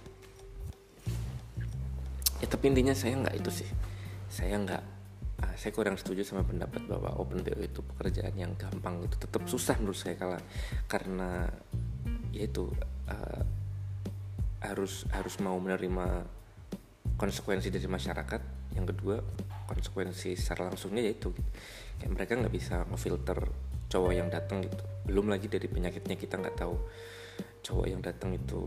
Ya 2.44 2.52
tapi 2.52 2.68
intinya 2.68 2.92
saya 2.92 3.16
nggak 3.16 3.40
itu 3.40 3.64
sih. 3.64 3.70
Saya 4.28 4.60
nggak 4.60 4.84
uh, 5.42 5.56
saya 5.58 5.72
kurang 5.74 5.98
setuju 5.98 6.22
sama 6.24 6.46
pendapat 6.46 6.86
bahwa 6.86 7.18
open 7.18 7.42
BO 7.42 7.62
itu 7.62 7.82
pekerjaan 7.82 8.34
yang 8.38 8.54
gampang 8.56 9.02
itu 9.06 9.18
tetap 9.18 9.44
susah 9.50 9.76
menurut 9.82 9.98
saya 9.98 10.16
kalau 10.16 10.40
karena 10.86 11.50
ya 12.32 12.48
itu 12.48 12.70
uh, 13.10 13.44
harus 14.62 15.10
harus 15.10 15.36
mau 15.42 15.58
menerima 15.58 16.26
konsekuensi 17.18 17.74
dari 17.74 17.86
masyarakat. 17.90 18.42
Yang 18.78 18.96
kedua 18.96 19.20
konsekuensi 19.68 20.34
secara 20.38 20.72
langsungnya 20.72 21.04
yaitu 21.04 21.36
kayak 22.00 22.12
mereka 22.14 22.40
nggak 22.40 22.54
bisa 22.54 22.88
ngefilter 22.88 23.40
cowok 23.92 24.14
yang 24.16 24.30
datang 24.32 24.64
gitu. 24.64 24.84
Belum 25.06 25.28
lagi 25.28 25.50
dari 25.52 25.68
penyakitnya 25.68 26.16
kita 26.16 26.40
nggak 26.40 26.58
tahu 26.62 26.76
cowok 27.62 27.86
yang 27.90 28.02
datang 28.02 28.34
itu 28.34 28.62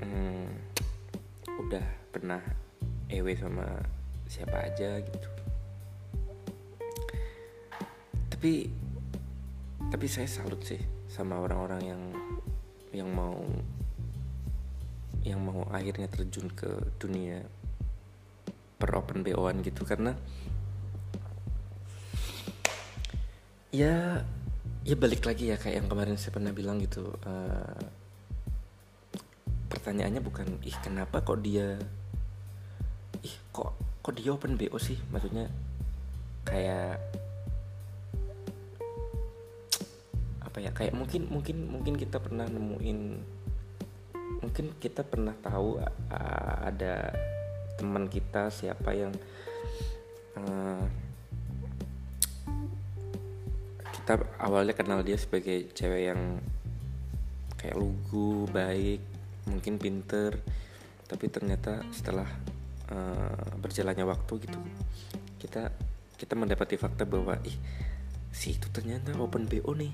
hmm, 0.00 0.48
udah 1.66 1.86
pernah 2.12 2.40
ewe 3.12 3.36
sama 3.36 3.66
siapa 4.26 4.66
aja 4.66 5.00
gitu. 5.00 5.28
Tapi 8.30 8.70
tapi 9.86 10.06
saya 10.10 10.28
salut 10.28 10.60
sih 10.66 10.80
sama 11.06 11.38
orang-orang 11.40 11.82
yang 11.82 12.02
yang 12.92 13.08
mau 13.10 13.40
yang 15.26 15.42
mau 15.42 15.66
akhirnya 15.74 16.06
terjun 16.06 16.46
ke 16.52 16.70
dunia 17.02 17.42
per 18.76 18.90
open 18.94 19.24
BO-an 19.26 19.62
gitu. 19.64 19.82
Karena 19.82 20.14
ya 23.74 24.22
ya 24.86 24.94
balik 24.94 25.26
lagi 25.26 25.50
ya 25.50 25.58
kayak 25.58 25.82
yang 25.82 25.88
kemarin 25.90 26.14
saya 26.14 26.32
pernah 26.32 26.54
bilang 26.54 26.78
gitu 26.78 27.10
uh, 27.26 27.82
pertanyaannya 29.66 30.22
bukan 30.22 30.46
ih 30.62 30.78
kenapa 30.78 31.26
kok 31.26 31.42
dia 31.42 31.74
ih 33.26 33.36
kok 33.50 33.85
kok 34.06 34.14
dia 34.14 34.30
open 34.30 34.54
BO 34.54 34.78
sih? 34.78 34.94
Maksudnya 35.10 35.50
kayak 36.46 37.02
apa 40.46 40.62
ya? 40.62 40.70
Kayak 40.70 40.94
mungkin 40.94 41.26
mungkin 41.26 41.56
mungkin 41.66 41.98
kita 41.98 42.22
pernah 42.22 42.46
nemuin 42.46 43.00
mungkin 44.46 44.78
kita 44.78 45.02
pernah 45.02 45.34
tahu 45.42 45.82
ada 46.62 47.10
teman 47.82 48.06
kita 48.06 48.46
siapa 48.54 48.94
yang 48.94 49.10
uh, 50.38 50.86
kita 53.90 54.22
awalnya 54.38 54.70
kenal 54.78 55.02
dia 55.02 55.18
sebagai 55.18 55.66
cewek 55.74 56.14
yang 56.14 56.38
kayak 57.58 57.74
lugu 57.74 58.46
baik 58.54 59.02
mungkin 59.50 59.82
pinter. 59.82 60.38
Tapi 61.10 61.26
ternyata 61.26 61.82
setelah 61.90 62.45
uh, 62.92 63.54
berjalannya 63.58 64.04
waktu 64.06 64.32
gitu. 64.46 64.58
Kita 65.40 65.70
kita 66.16 66.32
mendapati 66.32 66.80
fakta 66.80 67.04
bahwa 67.04 67.36
ih 67.44 67.56
si 68.32 68.56
itu 68.56 68.68
ternyata 68.72 69.14
open 69.16 69.48
bo 69.48 69.72
nih. 69.74 69.92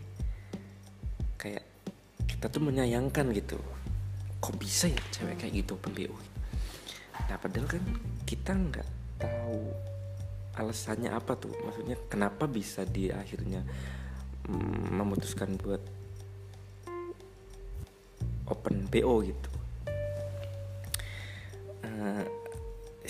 Kayak 1.38 1.64
kita 2.26 2.46
tuh 2.50 2.62
menyayangkan 2.62 3.30
gitu. 3.36 3.58
Kok 4.42 4.54
bisa 4.58 4.90
ya 4.90 5.02
cewek 5.14 5.38
kayak 5.38 5.54
gitu 5.64 5.78
open 5.78 5.94
bo 5.94 6.16
nah 7.28 7.36
padahal 7.36 7.68
kan 7.68 7.84
kita 8.24 8.56
nggak 8.56 8.88
tahu 9.20 9.60
alasannya 10.58 11.12
apa 11.12 11.36
tuh. 11.38 11.52
Maksudnya 11.64 11.96
kenapa 12.08 12.48
bisa 12.48 12.84
dia 12.88 13.20
akhirnya 13.20 13.62
mm, 14.48 14.96
memutuskan 14.96 15.54
buat 15.60 15.80
open 18.48 18.90
bo 18.90 19.22
gitu 19.22 19.51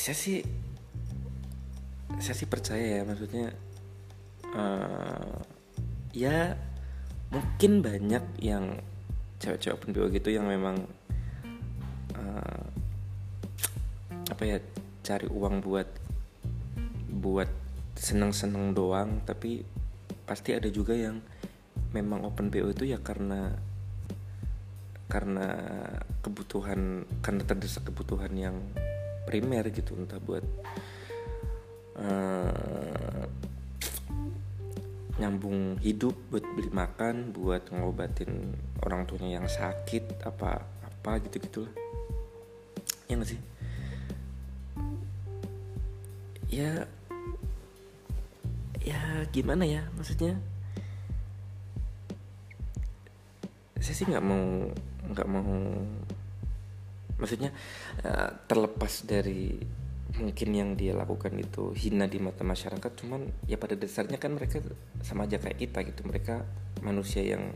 saya 0.03 0.19
sih 0.19 0.43
saya 2.19 2.35
sih 2.35 2.51
percaya 2.51 2.99
ya 2.99 3.03
maksudnya 3.07 3.55
uh, 4.51 5.39
ya 6.11 6.59
mungkin 7.31 7.87
banyak 7.87 8.43
yang 8.43 8.83
cewek-cewek 9.39 9.79
open 9.79 9.95
bo 9.95 10.11
gitu 10.11 10.35
yang 10.35 10.51
memang 10.51 10.91
uh, 12.19 12.67
apa 14.27 14.43
ya 14.43 14.59
cari 15.07 15.31
uang 15.31 15.63
buat 15.63 15.87
buat 17.23 17.51
seneng-seneng 17.95 18.75
doang 18.75 19.23
tapi 19.23 19.63
pasti 20.27 20.51
ada 20.51 20.67
juga 20.67 20.99
yang 20.99 21.23
memang 21.95 22.27
open 22.27 22.51
BO 22.51 22.75
itu 22.75 22.91
ya 22.91 22.99
karena 22.99 23.55
karena 25.07 25.47
kebutuhan 26.27 27.07
karena 27.23 27.43
terdesak 27.47 27.87
kebutuhan 27.87 28.35
yang 28.35 28.59
primer 29.27 29.69
gitu 29.71 29.95
entah 29.95 30.19
buat 30.19 30.45
uh, 31.99 33.25
nyambung 35.21 35.79
hidup 35.79 36.17
buat 36.33 36.43
beli 36.57 36.73
makan 36.73 37.31
buat 37.31 37.69
ngobatin 37.71 38.59
orang 38.83 39.07
tuanya 39.07 39.39
yang 39.39 39.47
sakit 39.47 40.25
apa 40.27 40.67
apa 40.83 41.23
gitu 41.29 41.37
gitulah. 41.43 41.75
Ya 43.07 43.15
gak 43.19 43.31
sih? 43.31 43.41
Ya 46.53 46.71
ya 48.83 49.01
gimana 49.31 49.63
ya 49.63 49.87
maksudnya? 49.95 50.35
Saya 53.79 53.95
sih 53.99 54.07
nggak 54.07 54.27
mau 54.27 54.71
nggak 55.13 55.29
mau 55.29 55.55
maksudnya 57.23 57.55
uh, 58.03 58.35
terlepas 58.51 59.07
dari 59.07 59.63
mungkin 60.13 60.49
yang 60.53 60.71
dia 60.77 60.93
lakukan 60.93 61.33
itu 61.41 61.73
hina 61.73 62.05
di 62.05 62.21
mata 62.21 62.45
masyarakat 62.45 62.93
cuman 63.01 63.25
ya 63.49 63.57
pada 63.57 63.79
dasarnya 63.79 64.21
kan 64.21 64.37
mereka 64.37 64.61
sama 65.01 65.25
aja 65.25 65.39
kayak 65.39 65.57
kita 65.63 65.79
gitu. 65.87 66.03
Mereka 66.05 66.43
manusia 66.85 67.23
yang 67.23 67.55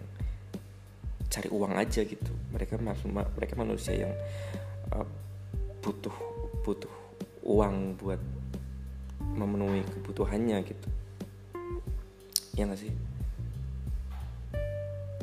cari 1.29 1.50
uang 1.50 1.74
aja 1.76 2.00
gitu. 2.07 2.33
Mereka 2.55 2.79
mereka 3.11 3.55
manusia 3.59 3.92
yang 3.92 4.12
uh, 4.94 5.05
butuh 5.83 6.14
butuh 6.64 6.94
uang 7.44 7.98
buat 8.00 8.22
memenuhi 9.37 9.85
kebutuhannya 9.85 10.59
gitu. 10.64 10.88
Ya 12.57 12.64
nggak 12.64 12.81
sih? 12.81 12.92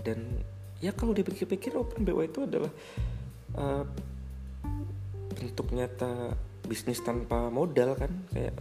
Dan 0.04 0.44
ya 0.84 0.92
kalau 0.94 1.16
dipikir-pikir 1.16 1.74
open 1.80 2.06
BO 2.06 2.22
itu 2.22 2.44
adalah 2.46 2.70
uh, 3.58 3.88
bentuk 5.44 5.76
nyata 5.76 6.32
bisnis 6.64 7.04
tanpa 7.04 7.52
modal 7.52 8.00
kan 8.00 8.12
kayak 8.32 8.56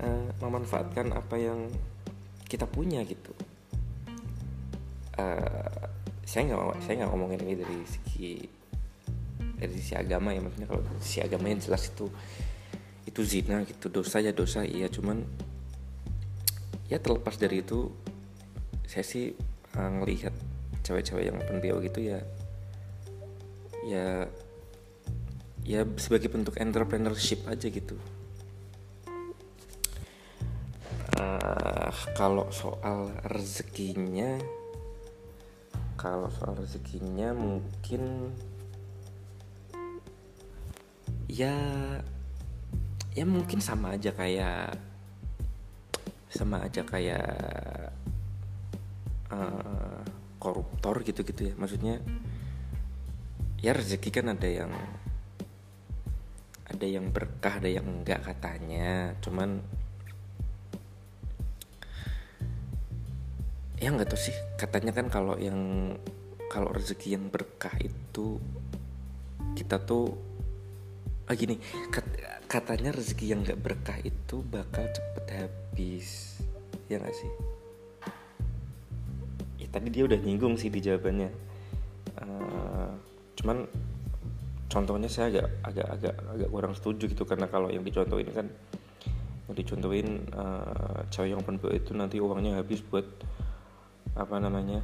uh, 0.00 0.28
memanfaatkan 0.40 1.12
apa 1.12 1.36
yang 1.36 1.68
kita 2.48 2.64
punya 2.64 3.04
gitu. 3.04 3.36
Uh, 5.20 5.92
saya 6.24 6.48
nggak 6.48 6.80
saya 6.80 7.04
nggak 7.04 7.10
ngomongin 7.12 7.40
ini 7.44 7.54
dari 7.60 7.78
segi 7.84 8.32
dari 9.60 9.72
sisi 9.76 9.94
agama 9.94 10.32
ya 10.32 10.40
maksudnya 10.40 10.68
kalau 10.72 10.82
sisi 10.98 11.20
agama 11.20 11.46
yang 11.52 11.60
jelas 11.60 11.92
itu 11.92 12.08
itu 13.04 13.20
zina 13.22 13.60
gitu 13.68 13.92
dosa 13.92 14.18
ya 14.18 14.32
dosa 14.32 14.64
iya 14.64 14.88
cuman 14.88 15.20
ya 16.88 16.96
terlepas 16.96 17.36
dari 17.36 17.60
itu 17.60 17.92
saya 18.88 19.04
sih 19.04 19.36
uh, 19.76 19.90
ngelihat 20.00 20.32
cewek-cewek 20.82 21.30
yang 21.30 21.36
open 21.38 21.60
bio 21.60 21.78
gitu 21.84 22.00
ya 22.00 22.18
ya 23.86 24.26
ya 25.62 25.86
sebagai 25.98 26.26
bentuk 26.26 26.58
entrepreneurship 26.58 27.46
aja 27.46 27.70
gitu. 27.70 27.94
Uh, 31.12 31.92
kalau 32.18 32.50
soal 32.50 33.14
rezekinya 33.30 34.40
kalau 35.94 36.26
soal 36.34 36.58
rezekinya 36.58 37.30
mungkin 37.30 38.32
ya 41.30 41.54
ya 43.14 43.24
mungkin 43.28 43.62
sama 43.62 43.94
aja 43.94 44.10
kayak 44.10 44.74
sama 46.32 46.64
aja 46.64 46.82
kayak 46.82 47.28
uh, 49.30 50.00
koruptor 50.42 51.06
gitu-gitu 51.06 51.52
ya. 51.52 51.54
Maksudnya 51.54 52.02
ya 53.62 53.70
rezeki 53.70 54.10
kan 54.10 54.32
ada 54.32 54.48
yang 54.48 54.72
ada 56.72 56.86
yang 56.88 57.12
berkah 57.12 57.60
ada 57.60 57.68
yang 57.68 57.84
enggak 57.84 58.24
katanya. 58.24 59.12
Cuman 59.20 59.60
ya 63.76 63.92
nggak 63.92 64.08
tahu 64.08 64.20
sih. 64.20 64.36
Katanya 64.56 64.96
kan 64.96 65.12
kalau 65.12 65.36
yang 65.36 65.92
kalau 66.48 66.72
rezeki 66.72 67.16
yang 67.20 67.28
berkah 67.28 67.72
itu 67.80 68.40
kita 69.52 69.76
tuh 69.84 70.16
ah 71.28 71.36
gini. 71.36 71.60
Kat, 71.92 72.04
katanya 72.48 72.92
rezeki 72.92 73.32
yang 73.32 73.40
gak 73.40 73.60
berkah 73.64 73.96
itu 74.04 74.44
bakal 74.52 74.84
cepet 74.92 75.24
habis. 75.32 76.36
Ya 76.92 77.00
gak 77.00 77.16
sih? 77.16 77.32
Ya 79.56 79.66
tadi 79.72 79.88
dia 79.88 80.04
udah 80.04 80.20
nyinggung 80.20 80.60
sih 80.60 80.68
di 80.68 80.84
jawabannya. 80.84 81.32
Uh, 82.20 82.92
cuman 83.40 83.64
contohnya 84.72 85.12
saya 85.12 85.28
agak 85.28 85.46
agak 85.68 85.86
agak 85.92 86.14
agak 86.32 86.48
kurang 86.48 86.72
setuju 86.72 87.04
gitu 87.12 87.28
karena 87.28 87.44
kalau 87.52 87.68
yang 87.68 87.84
dicontohin 87.84 88.32
kan 88.32 88.48
yang 89.52 89.54
dicontohin 89.54 90.24
uh, 90.32 91.04
cewek 91.12 91.36
yang 91.36 91.44
open 91.44 91.60
itu 91.76 91.92
nanti 91.92 92.16
uangnya 92.16 92.56
habis 92.56 92.80
buat 92.80 93.04
apa 94.16 94.40
namanya 94.40 94.80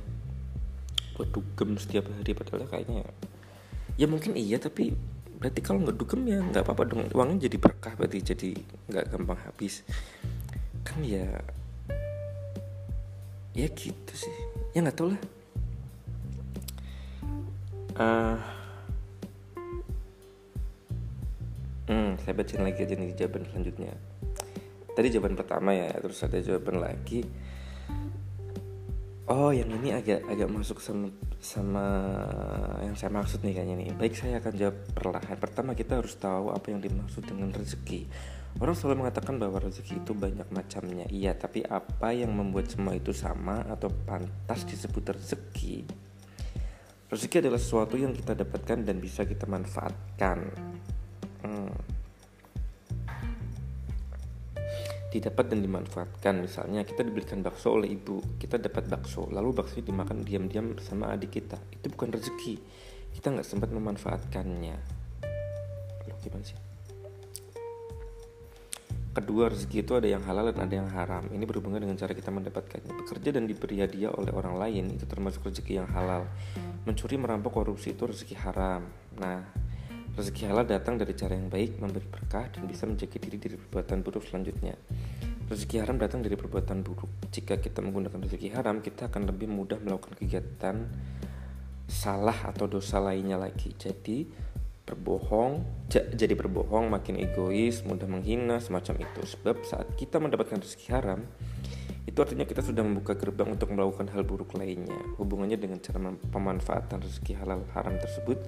buat 1.17 1.33
dugem 1.33 1.81
setiap 1.81 2.05
hari 2.13 2.37
padahal 2.37 2.69
kayaknya 2.69 3.09
ya 3.97 4.05
mungkin 4.05 4.37
iya 4.37 4.61
tapi 4.61 4.93
berarti 5.39 5.61
kalau 5.63 5.87
nggak 5.87 5.97
dugem 5.97 6.21
ya 6.27 6.39
nggak 6.43 6.63
apa-apa 6.67 6.83
dong 6.85 7.03
uangnya 7.15 7.49
jadi 7.49 7.57
berkah 7.57 7.95
berarti 7.95 8.19
jadi 8.35 8.51
nggak 8.91 9.05
gampang 9.15 9.41
habis. 9.47 9.87
Kan 10.83 11.01
ya 11.07 11.27
ya 13.55 13.67
gitu 13.75 14.13
sih 14.15 14.35
ya 14.75 14.83
nggak 14.83 14.99
tahu 14.99 15.15
lah. 15.15 15.23
Uh, 17.99 18.39
hmm 21.89 22.21
saya 22.21 22.37
bacain 22.37 22.63
lagi 22.63 22.81
aja 22.85 22.95
nih 22.95 23.17
jawaban 23.17 23.49
selanjutnya. 23.49 23.93
Tadi 24.93 25.09
jawaban 25.15 25.35
pertama 25.39 25.71
ya 25.73 25.89
terus 25.97 26.21
ada 26.21 26.39
jawaban 26.39 26.85
lagi. 26.85 27.25
Oh 29.29 29.53
yang 29.53 29.69
ini 29.69 29.93
agak 29.93 30.25
agak 30.25 30.49
masuk 30.49 30.81
sama 30.81 31.13
sama 31.37 31.85
yang 32.81 32.97
saya 32.97 33.13
maksud 33.13 33.45
nih 33.45 33.61
kayaknya 33.61 33.77
nih. 33.77 33.89
Baik 33.97 34.15
saya 34.17 34.41
akan 34.41 34.53
jawab 34.57 34.77
perlahan. 34.97 35.37
Pertama 35.37 35.77
kita 35.77 36.01
harus 36.01 36.17
tahu 36.17 36.49
apa 36.53 36.73
yang 36.73 36.81
dimaksud 36.81 37.25
dengan 37.29 37.53
rezeki. 37.53 38.09
Orang 38.59 38.75
selalu 38.75 39.05
mengatakan 39.05 39.37
bahwa 39.37 39.61
rezeki 39.61 40.01
itu 40.03 40.13
banyak 40.17 40.49
macamnya. 40.51 41.07
Iya 41.13 41.37
tapi 41.37 41.63
apa 41.63 42.11
yang 42.11 42.33
membuat 42.33 42.73
semua 42.73 42.97
itu 42.97 43.13
sama 43.13 43.63
atau 43.69 43.93
pantas 43.93 44.65
disebut 44.65 45.15
rezeki? 45.15 45.85
Rezeki 47.09 47.45
adalah 47.45 47.61
sesuatu 47.61 47.97
yang 47.97 48.13
kita 48.13 48.35
dapatkan 48.35 48.85
dan 48.85 48.97
bisa 48.99 49.25
kita 49.25 49.49
manfaatkan 49.49 50.53
didapat 55.09 55.53
dan 55.53 55.65
dimanfaatkan. 55.65 56.45
Misalnya 56.45 56.85
kita 56.85 57.05
diberikan 57.05 57.41
bakso 57.41 57.77
oleh 57.77 57.93
ibu 57.93 58.21
kita 58.37 58.61
dapat 58.61 58.89
bakso 58.89 59.29
lalu 59.29 59.57
bakso 59.57 59.81
dimakan 59.81 60.25
diam-diam 60.25 60.77
bersama 60.77 61.13
adik 61.13 61.41
kita. 61.41 61.57
Itu 61.73 61.89
bukan 61.93 62.13
rezeki. 62.13 62.55
Kita 63.17 63.33
nggak 63.33 63.47
sempat 63.47 63.73
memanfaatkannya. 63.73 64.77
Loh, 66.09 66.17
gimana 66.21 66.45
sih? 66.45 66.59
Kedua 69.09 69.51
rezeki 69.51 69.83
itu 69.83 69.93
ada 69.99 70.07
yang 70.07 70.23
halal 70.23 70.55
dan 70.55 70.63
ada 70.63 70.75
yang 70.79 70.87
haram. 70.95 71.27
Ini 71.35 71.43
berhubungan 71.43 71.83
dengan 71.83 71.99
cara 71.99 72.15
kita 72.15 72.31
mendapatkannya. 72.31 72.93
Bekerja 73.03 73.35
dan 73.35 73.51
diberi 73.51 73.83
hadiah 73.83 74.15
oleh 74.15 74.31
orang 74.31 74.55
lain 74.55 74.95
itu 74.95 75.11
termasuk 75.11 75.43
rezeki 75.49 75.83
yang 75.83 75.89
halal. 75.91 76.29
Mencuri 76.87 77.19
merampok 77.19 77.59
korupsi 77.59 77.99
itu 77.99 78.07
rezeki 78.07 78.39
haram. 78.39 78.87
Nah 79.19 79.43
Rezeki 80.19 80.51
halal 80.51 80.67
datang 80.67 80.99
dari 80.99 81.15
cara 81.15 81.39
yang 81.39 81.47
baik, 81.47 81.79
memberi 81.79 82.03
berkah, 82.03 82.51
dan 82.51 82.67
bisa 82.67 82.91
menjaga 82.91 83.23
diri 83.23 83.39
dari 83.39 83.55
perbuatan 83.55 84.03
buruk 84.03 84.27
selanjutnya. 84.27 84.75
Rezeki 85.47 85.79
haram 85.79 85.95
datang 85.95 86.27
dari 86.27 86.35
perbuatan 86.35 86.83
buruk. 86.83 87.07
Jika 87.31 87.63
kita 87.63 87.79
menggunakan 87.87 88.27
rezeki 88.27 88.51
haram, 88.51 88.83
kita 88.83 89.07
akan 89.15 89.31
lebih 89.31 89.47
mudah 89.47 89.79
melakukan 89.79 90.19
kegiatan 90.19 90.91
salah 91.87 92.51
atau 92.51 92.67
dosa 92.67 92.99
lainnya 92.99 93.39
lagi. 93.39 93.71
Jadi, 93.79 94.27
berbohong, 94.91 95.87
jadi 95.87 96.35
berbohong, 96.35 96.91
makin 96.91 97.15
egois, 97.23 97.87
mudah 97.87 98.11
menghina, 98.11 98.59
semacam 98.59 99.07
itu. 99.07 99.23
Sebab 99.23 99.63
saat 99.63 99.87
kita 99.95 100.19
mendapatkan 100.19 100.59
rezeki 100.59 100.99
haram, 100.99 101.23
itu 102.11 102.19
artinya 102.19 102.43
kita 102.43 102.67
sudah 102.67 102.83
membuka 102.83 103.15
gerbang 103.15 103.55
untuk 103.55 103.71
melakukan 103.71 104.11
hal 104.11 104.27
buruk 104.27 104.59
lainnya. 104.59 104.99
Hubungannya 105.15 105.55
dengan 105.55 105.79
cara 105.79 106.03
pemanfaatan 106.11 107.07
rezeki 107.07 107.39
halal 107.39 107.63
haram 107.71 107.95
tersebut 108.03 108.43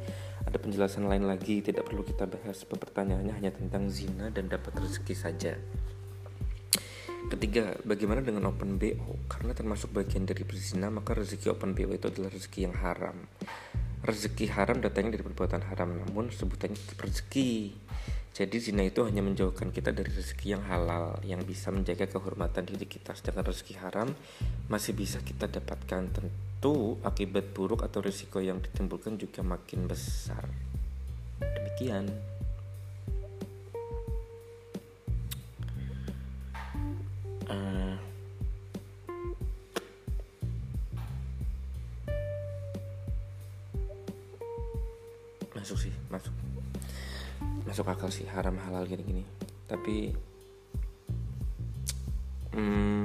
ada 0.46 0.57
penjelasan 0.57 1.05
lain 1.09 1.29
lagi, 1.29 1.61
tidak 1.61 1.88
perlu 1.88 2.00
kita 2.05 2.24
bahas. 2.24 2.64
Pertanyaannya 2.64 3.35
hanya 3.37 3.53
tentang 3.53 3.92
zina 3.92 4.33
dan 4.33 4.48
dapat 4.48 4.72
rezeki 4.81 5.14
saja. 5.14 5.53
Ketiga, 7.31 7.76
bagaimana 7.85 8.24
dengan 8.24 8.48
open 8.48 8.81
BO? 8.81 9.20
Karena 9.29 9.53
termasuk 9.53 9.92
bagian 9.92 10.24
dari 10.24 10.42
berzina, 10.42 10.88
maka 10.88 11.12
rezeki 11.12 11.53
open 11.53 11.76
BO 11.76 11.92
itu 11.92 12.09
adalah 12.09 12.33
rezeki 12.33 12.61
yang 12.66 12.74
haram. 12.81 13.29
Rezeki 14.00 14.48
haram 14.57 14.81
datangnya 14.81 15.20
dari 15.20 15.24
perbuatan 15.29 15.62
haram, 15.68 16.00
namun 16.00 16.33
sebutannya 16.33 16.81
rezeki. 16.96 17.76
Jadi 18.31 18.57
zina 18.57 18.87
itu 18.87 19.05
hanya 19.05 19.20
menjauhkan 19.20 19.68
kita 19.68 19.92
dari 19.92 20.09
rezeki 20.09 20.57
yang 20.57 20.64
halal 20.64 21.20
yang 21.26 21.44
bisa 21.44 21.68
menjaga 21.68 22.09
kehormatan 22.09 22.64
diri 22.64 22.88
kita. 22.88 23.12
Sedangkan 23.12 23.53
rezeki 23.53 23.74
haram 23.83 24.09
masih 24.72 24.96
bisa 24.96 25.20
kita 25.20 25.44
dapatkan 25.44 26.09
tentu 26.60 27.00
akibat 27.00 27.56
buruk 27.56 27.80
atau 27.88 28.04
risiko 28.04 28.36
yang 28.36 28.60
ditimbulkan 28.60 29.16
juga 29.16 29.40
makin 29.40 29.88
besar. 29.88 30.44
Demikian. 31.40 32.04
Uh, 37.48 37.96
masuk 45.56 45.80
sih, 45.80 45.94
masuk 46.12 46.36
masuk 47.64 47.88
akal 47.88 48.12
sih 48.12 48.28
haram 48.28 48.60
halal 48.68 48.84
gini-gini 48.84 49.24
tapi 49.64 50.12
hmm, 52.52 52.99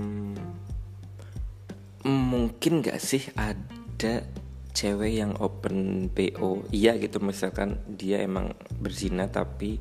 mungkin 2.35 2.83
gak 2.83 2.99
sih 2.99 3.23
ada 3.39 4.27
cewek 4.75 5.23
yang 5.23 5.39
open 5.39 6.11
PO 6.11 6.67
iya 6.75 6.99
gitu 6.99 7.23
misalkan 7.23 7.79
dia 7.87 8.19
emang 8.19 8.51
berzina 8.75 9.31
tapi 9.31 9.79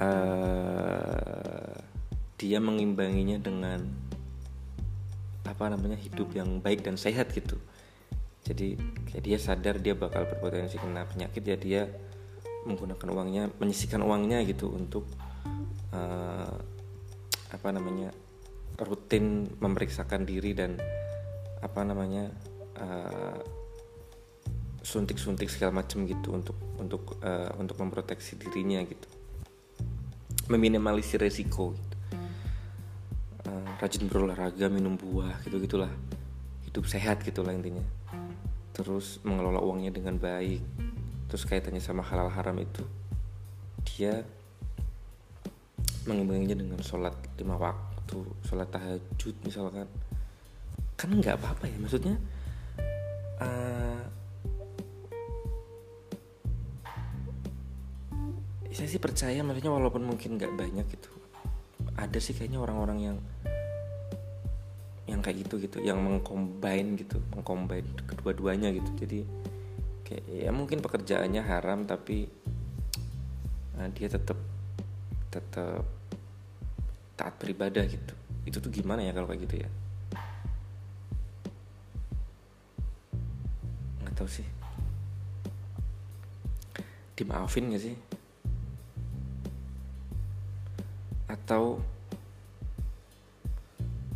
uh, 0.00 1.76
dia 2.40 2.58
mengimbanginya 2.64 3.36
dengan 3.38 3.84
apa 5.44 5.64
namanya 5.68 6.00
hidup 6.00 6.32
yang 6.32 6.58
baik 6.58 6.82
dan 6.82 6.96
sehat 6.96 7.30
gitu. 7.30 7.60
Jadi 8.44 8.76
kayak 9.08 9.24
dia 9.24 9.38
sadar 9.38 9.76
dia 9.80 9.92
bakal 9.96 10.24
berpotensi 10.28 10.80
kena 10.80 11.04
penyakit 11.04 11.44
ya 11.44 11.56
dia 11.56 11.82
menggunakan 12.64 13.08
uangnya 13.12 13.42
menyisikan 13.60 14.00
uangnya 14.00 14.40
gitu 14.48 14.72
untuk 14.72 15.04
uh, 15.92 16.56
apa 17.52 17.68
namanya 17.70 18.10
rutin 18.80 19.46
memeriksakan 19.60 20.26
diri 20.26 20.56
dan 20.56 20.80
apa 21.64 21.80
namanya 21.80 22.28
uh, 22.76 23.40
suntik-suntik 24.84 25.48
segala 25.48 25.80
macam 25.80 26.04
gitu 26.04 26.36
untuk 26.36 26.60
untuk 26.76 27.16
uh, 27.24 27.56
untuk 27.56 27.80
memproteksi 27.80 28.36
dirinya 28.36 28.84
gitu. 28.84 29.08
Meminimalisir 30.52 31.24
resiko 31.24 31.72
gitu. 31.72 31.96
uh, 33.48 33.80
rajin 33.80 34.04
berolahraga 34.12 34.68
minum 34.68 35.00
buah 35.00 35.40
gitu 35.48 35.56
gitulah. 35.64 35.88
Hidup 36.68 36.84
sehat 36.84 37.24
gitulah 37.24 37.56
intinya. 37.56 37.82
Terus 38.76 39.24
mengelola 39.24 39.64
uangnya 39.64 39.88
dengan 39.88 40.20
baik. 40.20 40.60
Terus 41.32 41.48
kaitannya 41.48 41.80
sama 41.80 42.04
halal 42.04 42.28
haram 42.28 42.60
itu. 42.60 42.84
Dia 43.88 44.20
mengimbanginya 46.04 46.60
dengan 46.60 46.80
sholat 46.84 47.16
lima 47.40 47.56
waktu 47.56 48.20
sholat 48.44 48.68
tahajud 48.68 49.34
misalkan 49.48 49.88
kan 51.04 51.20
nggak 51.20 51.36
apa-apa 51.36 51.64
ya 51.68 51.76
maksudnya 51.76 52.16
uh, 53.44 54.02
saya 58.74 58.88
sih 58.90 58.98
percaya 58.98 59.44
maksudnya 59.44 59.70
walaupun 59.70 60.02
mungkin 60.02 60.40
nggak 60.40 60.56
banyak 60.56 60.86
gitu 60.88 61.12
ada 61.94 62.18
sih 62.18 62.34
kayaknya 62.34 62.58
orang-orang 62.58 62.98
yang 63.12 63.16
yang 65.04 65.20
kayak 65.20 65.46
gitu 65.46 65.60
gitu 65.62 65.78
yang 65.84 66.00
mengcombine 66.00 66.96
gitu 66.98 67.20
mengcombine 67.30 67.86
kedua-duanya 68.08 68.72
gitu. 68.72 68.90
Jadi 68.98 69.20
kayak 70.02 70.24
ya 70.26 70.50
mungkin 70.50 70.80
pekerjaannya 70.80 71.42
haram 71.44 71.84
tapi 71.86 72.26
uh, 73.78 73.88
dia 73.94 74.08
tetap 74.08 74.40
tetap 75.28 75.84
taat 77.14 77.34
beribadah 77.38 77.84
gitu. 77.86 78.14
Itu 78.48 78.58
tuh 78.58 78.72
gimana 78.72 79.04
ya 79.04 79.12
kalau 79.14 79.28
kayak 79.30 79.44
gitu 79.46 79.56
ya 79.62 79.68
tahu 84.24 84.40
sih. 84.40 84.48
Dimaafin 87.12 87.68
gak 87.76 87.84
sih? 87.84 87.96
Atau 91.28 91.84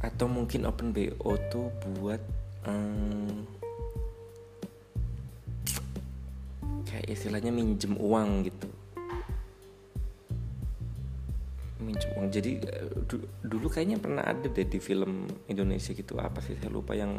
atau 0.00 0.26
mungkin 0.30 0.64
open 0.64 0.96
bo 0.96 1.36
tuh 1.52 1.68
buat 1.84 2.22
um, 2.64 3.44
kayak 6.88 7.12
istilahnya 7.12 7.52
minjem 7.52 7.92
uang 8.00 8.48
gitu. 8.48 8.68
Minjem 11.84 12.10
uang. 12.16 12.32
Jadi 12.32 12.64
dulu 13.44 13.68
kayaknya 13.68 14.00
pernah 14.00 14.24
ada 14.24 14.48
deh 14.48 14.64
di 14.64 14.80
film 14.80 15.28
Indonesia 15.52 15.92
gitu. 15.92 16.16
Apa 16.16 16.40
sih? 16.40 16.56
Saya 16.56 16.72
lupa 16.72 16.96
yang 16.96 17.12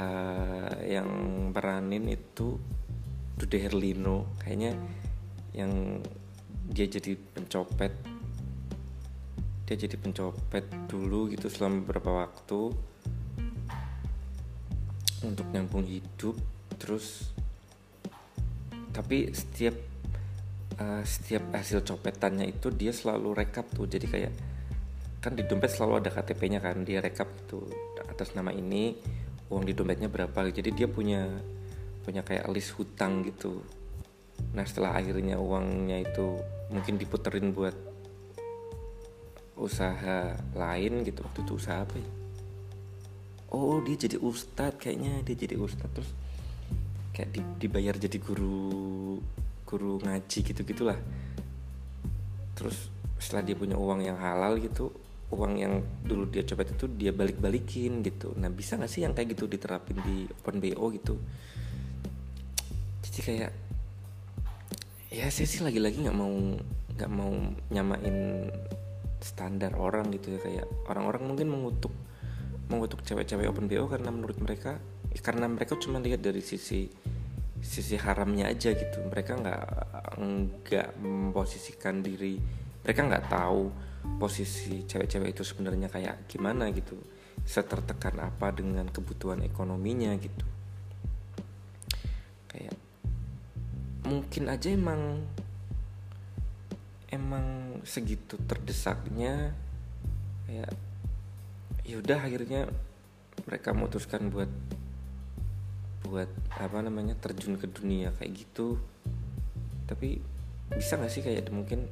uh, 0.00 0.74
yang 0.88 1.08
peranin 1.52 2.08
itu 2.08 2.56
Dude 3.36 3.58
Herlino. 3.60 4.36
Kayaknya 4.40 4.72
yang 5.52 6.00
dia 6.70 6.86
jadi 6.86 7.18
pencopet 7.18 7.92
dia 9.66 9.86
jadi 9.86 10.02
pencopet 10.02 10.66
dulu 10.90 11.30
gitu 11.30 11.46
selama 11.46 11.86
beberapa 11.86 12.26
waktu 12.26 12.74
untuk 15.22 15.46
nyambung 15.54 15.86
hidup. 15.86 16.34
Terus 16.80 17.30
tapi 18.90 19.30
setiap 19.30 19.78
uh, 20.82 21.06
setiap 21.06 21.54
hasil 21.54 21.86
copetannya 21.86 22.50
itu 22.50 22.74
dia 22.74 22.90
selalu 22.90 23.30
rekap 23.38 23.70
tuh. 23.70 23.86
Jadi 23.86 24.06
kayak 24.10 24.32
kan 25.20 25.36
di 25.36 25.44
dompet 25.44 25.70
selalu 25.70 26.00
ada 26.00 26.10
KTP-nya 26.10 26.64
kan 26.64 26.80
dia 26.82 26.98
rekap 27.04 27.28
itu 27.46 27.68
atas 28.08 28.32
nama 28.32 28.50
ini 28.56 28.96
uang 29.50 29.66
di 29.66 29.74
dompetnya 29.74 30.06
berapa 30.06 30.48
jadi 30.48 30.70
dia 30.70 30.86
punya 30.86 31.26
punya 32.06 32.22
kayak 32.24 32.48
list 32.54 32.78
hutang 32.78 33.26
gitu. 33.26 33.60
Nah 34.56 34.64
setelah 34.64 34.96
akhirnya 34.96 35.36
uangnya 35.36 36.00
itu 36.00 36.38
mungkin 36.70 36.96
diputerin 36.96 37.52
buat 37.52 37.74
usaha 39.58 40.38
lain 40.56 41.04
gitu. 41.04 41.26
Waktu 41.26 41.44
itu 41.44 41.52
usaha 41.58 41.82
apa 41.84 41.98
ya? 41.98 42.10
Oh 43.50 43.82
dia 43.82 43.98
jadi 43.98 44.16
ustadz 44.16 44.78
kayaknya. 44.80 45.20
Dia 45.26 45.36
jadi 45.36 45.58
ustadz. 45.60 45.92
Terus 45.92 46.10
kayak 47.20 47.30
di, 47.36 47.40
dibayar 47.60 47.94
jadi 47.98 48.16
guru 48.16 49.18
guru 49.66 50.02
ngaji 50.02 50.38
gitu 50.42 50.60
gitulah 50.66 50.98
terus 52.58 52.90
setelah 53.22 53.46
dia 53.46 53.56
punya 53.60 53.76
uang 53.78 54.02
yang 54.02 54.18
halal 54.18 54.58
gitu 54.58 54.90
uang 55.30 55.52
yang 55.54 55.78
dulu 56.02 56.26
dia 56.26 56.42
coba 56.42 56.66
itu 56.66 56.90
dia 56.90 57.14
balik 57.14 57.38
balikin 57.38 58.02
gitu. 58.02 58.34
Nah 58.34 58.50
bisa 58.50 58.74
nggak 58.74 58.90
sih 58.90 59.06
yang 59.06 59.14
kayak 59.14 59.38
gitu 59.38 59.46
diterapin 59.46 59.98
di 60.02 60.26
open 60.26 60.58
bo 60.58 60.90
gitu? 60.90 61.14
Jadi 63.06 63.20
kayak 63.22 63.52
ya 65.10 65.26
saya 65.30 65.46
sih 65.46 65.62
lagi-lagi 65.62 66.02
nggak 66.02 66.18
mau 66.18 66.34
nggak 66.98 67.10
mau 67.10 67.30
nyamain 67.70 68.50
standar 69.22 69.78
orang 69.78 70.10
gitu 70.10 70.34
ya. 70.34 70.38
Kayak 70.42 70.66
orang-orang 70.90 71.22
mungkin 71.30 71.46
mengutuk 71.46 71.94
mengutuk 72.66 73.06
cewek-cewek 73.06 73.46
open 73.46 73.70
bo 73.70 73.86
karena 73.86 74.10
menurut 74.10 74.38
mereka 74.42 74.82
ya 75.14 75.20
karena 75.22 75.46
mereka 75.46 75.78
cuma 75.78 76.02
lihat 76.02 76.22
dari 76.26 76.42
sisi 76.42 76.90
sisi 77.62 77.94
haramnya 77.94 78.50
aja 78.50 78.74
gitu. 78.74 78.98
Mereka 79.06 79.38
nggak 79.38 79.64
nggak 80.18 80.88
memposisikan 80.98 82.02
diri. 82.02 82.34
Mereka 82.82 83.06
nggak 83.06 83.30
tahu 83.30 83.89
posisi 84.20 84.84
cewek-cewek 84.84 85.36
itu 85.36 85.42
sebenarnya 85.44 85.88
kayak 85.92 86.28
gimana 86.28 86.68
gitu? 86.72 86.96
Setertekan 87.44 88.20
apa 88.20 88.52
dengan 88.52 88.88
kebutuhan 88.88 89.44
ekonominya 89.44 90.12
gitu? 90.20 90.46
Kayak 92.48 92.76
mungkin 94.04 94.44
aja 94.48 94.68
emang 94.72 95.24
emang 97.10 97.78
segitu 97.82 98.38
terdesaknya 98.46 99.52
kayak 100.46 100.72
yaudah 101.84 102.22
akhirnya 102.22 102.70
mereka 103.44 103.74
memutuskan 103.74 104.30
buat 104.30 104.50
buat 106.06 106.30
apa 106.54 106.82
namanya 106.82 107.14
terjun 107.18 107.58
ke 107.58 107.70
dunia 107.70 108.14
kayak 108.18 108.46
gitu. 108.46 108.78
Tapi 109.86 110.22
bisa 110.70 110.98
nggak 110.98 111.12
sih 111.12 111.22
kayak 111.22 111.50
mungkin 111.50 111.90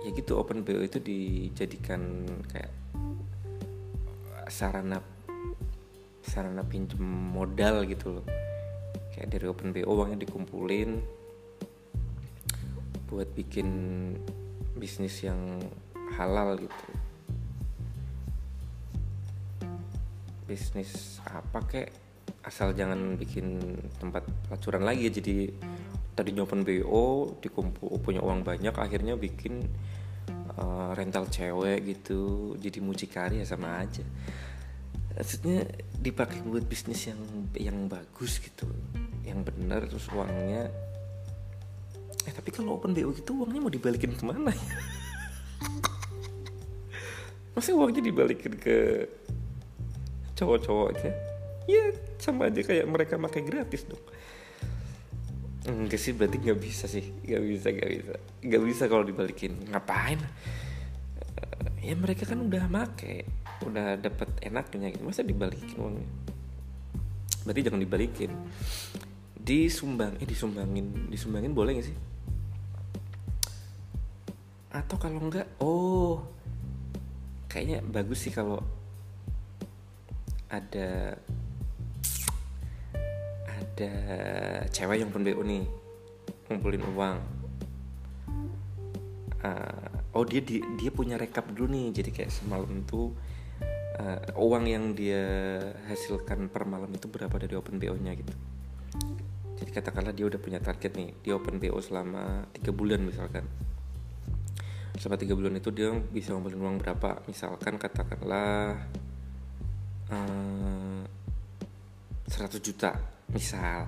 ya 0.00 0.10
gitu 0.16 0.40
open 0.40 0.64
BO 0.64 0.80
itu 0.80 0.96
dijadikan 0.96 2.24
kayak 2.48 2.72
sarana 4.48 4.98
sarana 6.24 6.64
pinjam 6.64 7.00
modal 7.04 7.84
gitu 7.84 8.20
loh. 8.20 8.26
Kayak 9.12 9.28
dari 9.36 9.46
open 9.48 9.70
BO 9.76 9.92
uangnya 9.92 10.24
dikumpulin 10.24 11.00
buat 13.10 13.26
bikin 13.34 13.68
bisnis 14.78 15.20
yang 15.26 15.58
halal 16.16 16.56
gitu. 16.56 16.86
Bisnis 20.46 21.18
apa 21.26 21.60
kek? 21.66 21.90
Asal 22.40 22.72
jangan 22.72 23.20
bikin 23.20 23.76
tempat 24.00 24.24
pelacuran 24.48 24.82
lagi 24.86 25.12
jadi 25.12 25.52
tadi 26.14 26.34
open 26.36 26.66
BO 26.66 27.36
dikumpul 27.38 28.00
punya 28.02 28.20
uang 28.20 28.42
banyak 28.44 28.74
akhirnya 28.74 29.14
bikin 29.14 29.64
uh, 30.58 30.92
rental 30.94 31.26
cewek 31.30 31.86
gitu. 31.86 32.54
Jadi 32.58 32.78
mucikari 32.82 33.42
ya 33.42 33.46
sama 33.46 33.80
aja. 33.80 34.04
Maksudnya 35.16 35.66
dipakai 36.00 36.40
buat 36.46 36.64
bisnis 36.64 37.10
yang 37.10 37.20
yang 37.56 37.78
bagus 37.90 38.40
gitu 38.40 38.64
yang 39.20 39.44
benar 39.44 39.84
terus 39.84 40.08
uangnya 40.16 40.72
eh 42.24 42.32
tapi 42.32 42.48
kalau 42.48 42.80
open 42.80 42.96
BO 42.96 43.12
gitu 43.12 43.36
uangnya 43.44 43.60
mau 43.60 43.72
dibalikin 43.72 44.16
ke 44.16 44.24
mana 44.24 44.52
ya? 44.52 44.68
Masih 47.56 47.76
uangnya 47.76 48.00
dibalikin 48.00 48.56
ke 48.56 49.08
cowok-cowoknya 50.40 51.12
ya 51.68 51.84
sama 52.16 52.48
aja 52.48 52.64
kayak 52.64 52.86
mereka 52.88 53.20
pakai 53.20 53.42
gratis 53.44 53.84
dong 53.84 54.00
enggak 55.70 56.00
sih 56.00 56.12
berarti 56.12 56.36
nggak 56.42 56.60
bisa 56.60 56.84
sih. 56.90 57.06
Nggak 57.24 57.42
bisa 57.46 57.66
nggak 57.70 57.90
bisa. 57.90 58.12
Nggak 58.44 58.62
bisa 58.66 58.82
kalau 58.90 59.04
dibalikin. 59.06 59.52
Ngapain? 59.70 60.20
Ya 61.80 61.96
mereka 61.96 62.28
kan 62.28 62.44
udah 62.44 62.68
make 62.68 63.24
udah 63.64 63.96
dapat 63.96 64.28
enaknya 64.44 64.92
gitu. 64.92 65.02
Masa 65.06 65.24
dibalikin 65.24 65.76
uangnya? 65.80 66.08
Berarti 67.46 67.60
jangan 67.64 67.80
dibalikin. 67.80 68.30
Disumbang 69.40 70.20
eh 70.20 70.28
disumbangin. 70.28 71.08
Disumbangin 71.08 71.52
boleh 71.56 71.80
gak 71.80 71.88
sih? 71.88 71.96
Atau 74.70 74.96
kalau 75.00 75.18
enggak 75.18 75.48
oh 75.58 76.22
kayaknya 77.50 77.82
bagus 77.82 78.22
sih 78.22 78.30
kalau 78.30 78.62
ada 80.50 81.18
ada 83.80 84.68
cewek 84.68 85.00
yang 85.00 85.08
BO 85.08 85.40
nih 85.40 85.64
ngumpulin 86.52 86.84
uang. 86.92 87.18
Uh, 89.40 90.20
oh 90.20 90.24
dia 90.28 90.44
di, 90.44 90.60
dia 90.76 90.92
punya 90.92 91.16
rekap 91.16 91.48
dulu 91.48 91.72
nih 91.72 91.96
jadi 91.96 92.12
kayak 92.12 92.28
semalam 92.28 92.84
tuh 92.84 93.16
uh, 93.96 94.36
uang 94.36 94.68
yang 94.68 94.92
dia 94.92 95.24
hasilkan 95.88 96.52
per 96.52 96.68
malam 96.68 96.92
itu 96.92 97.08
berapa 97.08 97.32
dari 97.40 97.56
open 97.56 97.80
BO 97.80 97.96
nya 97.96 98.12
gitu. 98.12 98.36
Jadi 99.56 99.70
katakanlah 99.72 100.12
dia 100.12 100.28
udah 100.28 100.36
punya 100.36 100.60
target 100.60 100.92
nih 100.92 101.16
dia 101.24 101.40
open 101.40 101.56
BO 101.56 101.80
selama 101.80 102.44
tiga 102.52 102.76
bulan 102.76 103.00
misalkan. 103.00 103.48
Selama 105.00 105.16
tiga 105.16 105.32
bulan 105.32 105.56
itu 105.56 105.72
dia 105.72 105.88
bisa 106.12 106.36
ngumpulin 106.36 106.60
uang 106.60 106.76
berapa? 106.84 107.24
Misalkan 107.24 107.80
katakanlah 107.80 108.76
100 112.28 112.60
juta 112.60 113.19
misal 113.30 113.86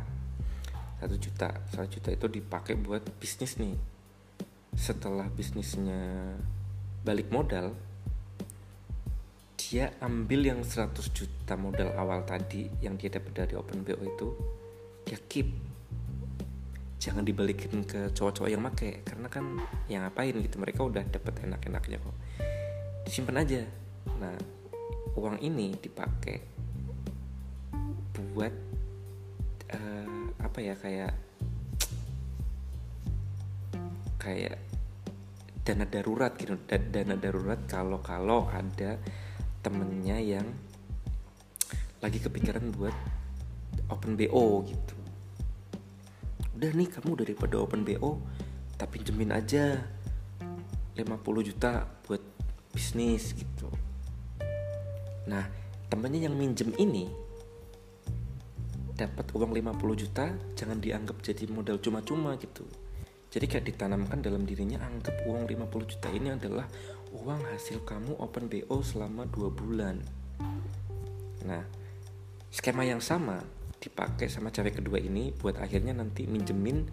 1 1.02 1.11
juta 1.18 1.50
1 1.74 1.87
juta 1.90 2.09
itu 2.14 2.26
dipakai 2.31 2.78
buat 2.78 3.02
bisnis 3.18 3.59
nih. 3.59 3.74
Setelah 4.72 5.28
bisnisnya 5.28 6.35
balik 7.02 7.28
modal 7.35 7.74
dia 9.59 9.90
ambil 10.05 10.52
yang 10.52 10.61
100 10.62 10.94
juta 11.16 11.57
modal 11.57 11.96
awal 11.96 12.22
tadi 12.28 12.68
yang 12.85 13.00
dia 13.00 13.09
dapat 13.09 13.33
dari 13.33 13.55
open 13.57 13.83
BO 13.83 14.05
itu 14.05 14.28
dia 15.09 15.18
keep. 15.26 15.48
Jangan 17.02 17.26
dibalikin 17.26 17.83
ke 17.83 18.14
cowok-cowok 18.14 18.50
yang 18.52 18.62
make 18.62 19.02
karena 19.02 19.26
kan 19.26 19.59
yang 19.90 20.07
ngapain 20.07 20.38
gitu 20.38 20.62
mereka 20.62 20.87
udah 20.87 21.02
dapat 21.02 21.35
enak-enaknya 21.42 21.98
kok. 21.98 22.16
Disimpan 23.09 23.42
aja. 23.42 23.62
Nah 24.22 24.37
uang 25.18 25.42
ini 25.42 25.74
dipakai 25.74 26.38
buat 28.33 28.72
uh, 29.75 30.07
apa 30.41 30.59
ya 30.61 30.75
kayak 30.77 31.13
kayak 34.23 34.59
dana 35.63 35.87
darurat 35.87 36.33
gitu. 36.39 36.59
Dana 36.67 37.15
darurat 37.19 37.59
kalau 37.67 37.99
kalau 38.03 38.47
ada 38.51 38.99
temennya 39.63 40.19
yang 40.19 40.47
lagi 42.03 42.19
kepikiran 42.19 42.75
buat 42.75 42.95
open 43.91 44.19
BO 44.19 44.67
gitu. 44.67 44.97
Udah 46.59 46.71
nih 46.75 46.89
kamu 46.91 47.23
daripada 47.23 47.59
open 47.63 47.87
BO 47.87 48.19
tapi 48.75 48.99
pinjemin 48.99 49.31
aja 49.31 49.79
50 50.99 51.49
juta 51.49 51.87
buat 52.03 52.23
bisnis 52.75 53.31
gitu. 53.39 53.71
Nah 55.31 55.47
temennya 55.87 56.27
yang 56.27 56.35
minjem 56.35 56.75
ini 56.75 57.22
dapat 59.03 59.27
uang 59.35 59.51
50 59.51 60.03
juta 60.03 60.31
jangan 60.55 60.79
dianggap 60.79 61.19
jadi 61.19 61.45
modal 61.51 61.83
cuma-cuma 61.83 62.38
gitu. 62.38 62.62
Jadi 63.33 63.49
kayak 63.49 63.65
ditanamkan 63.65 64.21
dalam 64.21 64.45
dirinya 64.45 64.79
anggap 64.85 65.25
uang 65.27 65.49
50 65.49 65.91
juta 65.91 66.09
ini 66.12 66.31
adalah 66.31 66.69
uang 67.11 67.43
hasil 67.51 67.83
kamu 67.83 68.15
open 68.23 68.47
BO 68.47 68.79
selama 68.85 69.27
2 69.27 69.51
bulan. 69.51 69.97
Nah 71.49 71.65
skema 72.53 72.85
yang 72.87 73.01
sama 73.03 73.43
dipakai 73.83 74.31
sama 74.31 74.55
cewek 74.55 74.79
kedua 74.79 75.03
ini 75.03 75.35
buat 75.35 75.59
akhirnya 75.59 75.97
nanti 75.97 76.31
minjemin 76.31 76.87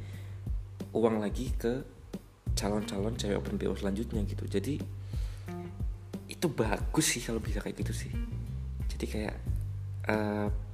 uang 0.95 1.21
lagi 1.21 1.53
ke 1.53 1.85
calon-calon 2.57 3.13
cewek 3.13 3.37
open 3.37 3.61
BO 3.61 3.77
selanjutnya 3.77 4.25
gitu. 4.25 4.49
Jadi 4.49 4.81
itu 6.25 6.47
bagus 6.49 7.05
sih 7.05 7.21
kalau 7.21 7.37
bisa 7.37 7.61
kayak 7.61 7.77
gitu 7.83 7.93
sih. 7.93 8.11
Jadi 8.89 9.05
kayak 9.05 9.35
uh, 10.09 10.68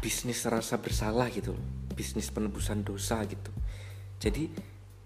bisnis 0.00 0.44
rasa 0.46 0.78
bersalah 0.78 1.28
gitu 1.32 1.56
bisnis 1.96 2.28
penebusan 2.28 2.84
dosa 2.84 3.24
gitu. 3.24 3.50
Jadi 4.20 4.52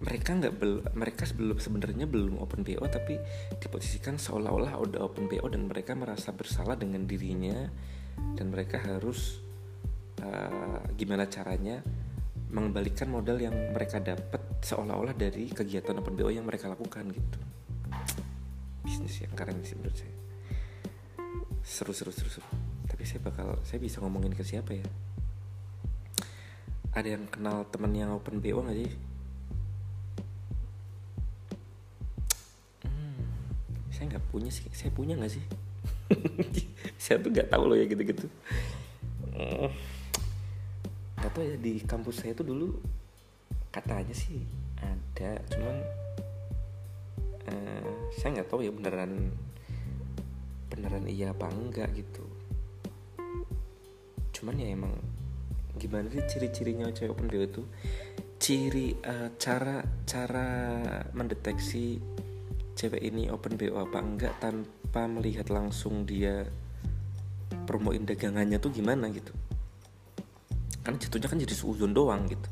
mereka 0.03 0.35
nggak 0.35 0.55
bel 0.59 0.83
mereka 0.96 1.22
sebelum 1.22 1.61
sebenarnya 1.61 2.11
belum 2.11 2.42
open 2.42 2.66
BO 2.66 2.83
tapi 2.90 3.20
diposisikan 3.62 4.18
seolah-olah 4.18 4.74
udah 4.81 5.00
open 5.07 5.31
BO 5.31 5.46
dan 5.46 5.70
mereka 5.70 5.94
merasa 5.94 6.35
bersalah 6.35 6.74
dengan 6.74 7.05
dirinya 7.05 7.68
dan 8.35 8.48
mereka 8.48 8.81
harus 8.81 9.38
uh, 10.24 10.83
gimana 10.96 11.29
caranya 11.29 11.85
mengembalikan 12.50 13.12
modal 13.12 13.38
yang 13.38 13.55
mereka 13.70 14.03
dapat 14.03 14.42
seolah-olah 14.64 15.14
dari 15.14 15.53
kegiatan 15.53 15.94
open 16.00 16.16
BO 16.18 16.33
yang 16.33 16.48
mereka 16.48 16.66
lakukan 16.66 17.07
gitu. 17.12 17.38
Bisnis 18.83 19.22
yang 19.22 19.37
keren 19.37 19.61
sih 19.62 19.76
menurut 19.79 19.94
saya. 19.94 20.16
Seru 21.61 21.92
seru 21.92 22.11
seru 22.11 22.40
seru 22.40 22.60
tapi 23.01 23.09
saya 23.09 23.25
bakal 23.25 23.57
saya 23.65 23.81
bisa 23.81 23.97
ngomongin 24.05 24.37
ke 24.37 24.45
siapa 24.45 24.77
ya? 24.77 24.85
Ada 26.93 27.17
yang 27.17 27.33
kenal 27.33 27.65
temen 27.73 27.97
yang 27.97 28.13
open 28.13 28.45
bo 28.45 28.61
nggak 28.61 28.77
sih? 28.77 28.93
Hmm, 32.85 33.25
saya 33.89 34.05
nggak 34.05 34.29
punya 34.29 34.53
sih. 34.53 34.69
Saya 34.77 34.93
punya 34.93 35.17
nggak 35.17 35.33
sih? 35.33 35.41
Saya 37.01 37.25
tuh 37.25 37.33
nggak 37.33 37.49
tahu 37.49 37.73
loh 37.73 37.77
ya 37.81 37.89
gitu 37.89 38.05
gitu 38.05 38.29
nggak 41.17 41.33
tahu 41.33 41.41
ya 41.41 41.57
di 41.57 41.81
kampus 41.81 42.21
saya 42.21 42.37
tuh 42.37 42.45
dulu 42.45 42.77
katanya 43.73 44.13
sih 44.13 44.45
ada 44.77 45.41
cuman 45.49 45.77
uh, 47.49 47.93
saya 48.13 48.37
nggak 48.37 48.49
tahu 48.53 48.61
ya 48.61 48.69
beneran 48.69 49.33
beneran 50.69 51.09
iya 51.09 51.33
apa 51.33 51.49
enggak 51.49 51.89
gitu 51.97 52.39
cuman 54.40 54.57
ya 54.57 54.72
emang 54.72 54.96
gimana 55.76 56.09
sih 56.09 56.24
ciri-cirinya 56.24 56.88
cewek 56.96 57.12
open 57.12 57.29
BO 57.29 57.44
itu? 57.44 57.62
Ciri 58.40 58.96
uh, 59.05 59.37
cara 59.37 59.85
cara 60.09 60.48
mendeteksi 61.12 62.00
cewek 62.72 63.05
ini 63.05 63.29
open 63.29 63.61
BO 63.61 63.76
apa 63.76 64.00
enggak 64.00 64.40
tanpa 64.40 65.05
melihat 65.05 65.53
langsung 65.53 66.09
dia 66.09 66.48
promoin 67.68 68.09
dagangannya 68.09 68.57
tuh 68.57 68.72
gimana 68.72 69.12
gitu. 69.12 69.37
Kan 70.81 70.96
jatuhnya 70.96 71.29
kan 71.29 71.37
jadi 71.37 71.53
suuzon 71.53 71.92
doang 71.92 72.24
gitu. 72.24 72.48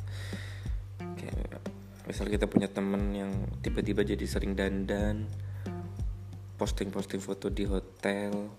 Kayak 1.16 1.64
misal 2.05 2.29
kita 2.29 2.44
punya 2.44 2.68
temen 2.68 3.16
yang 3.16 3.33
tiba-tiba 3.64 4.05
jadi 4.05 4.29
sering 4.29 4.53
dandan 4.53 5.24
posting-posting 6.61 7.24
foto 7.24 7.48
di 7.48 7.64
hotel 7.64 8.53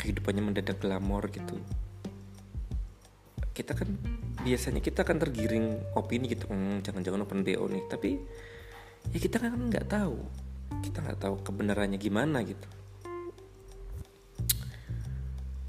kehidupannya 0.00 0.40
mendadak 0.40 0.80
glamor 0.80 1.28
gitu. 1.28 1.60
Kita 3.52 3.76
kan 3.76 3.92
biasanya 4.40 4.80
kita 4.80 5.04
akan 5.04 5.20
tergiring 5.20 5.92
opini 5.92 6.32
gitu 6.32 6.48
hmm, 6.48 6.80
jangan-jangan 6.80 7.28
open 7.28 7.44
bo 7.44 7.68
nih. 7.68 7.84
Tapi 7.92 8.10
ya 9.12 9.18
kita 9.20 9.36
kan 9.36 9.52
nggak 9.52 9.86
tahu. 9.92 10.16
Kita 10.80 11.04
nggak 11.04 11.20
tahu 11.20 11.34
kebenarannya 11.44 12.00
gimana 12.00 12.40
gitu. 12.40 12.68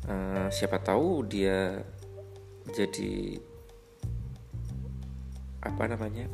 Uh, 0.08 0.48
siapa 0.48 0.80
tahu 0.80 1.28
dia 1.28 1.84
jadi 2.72 3.38
apa 5.62 5.86
namanya 5.86 6.26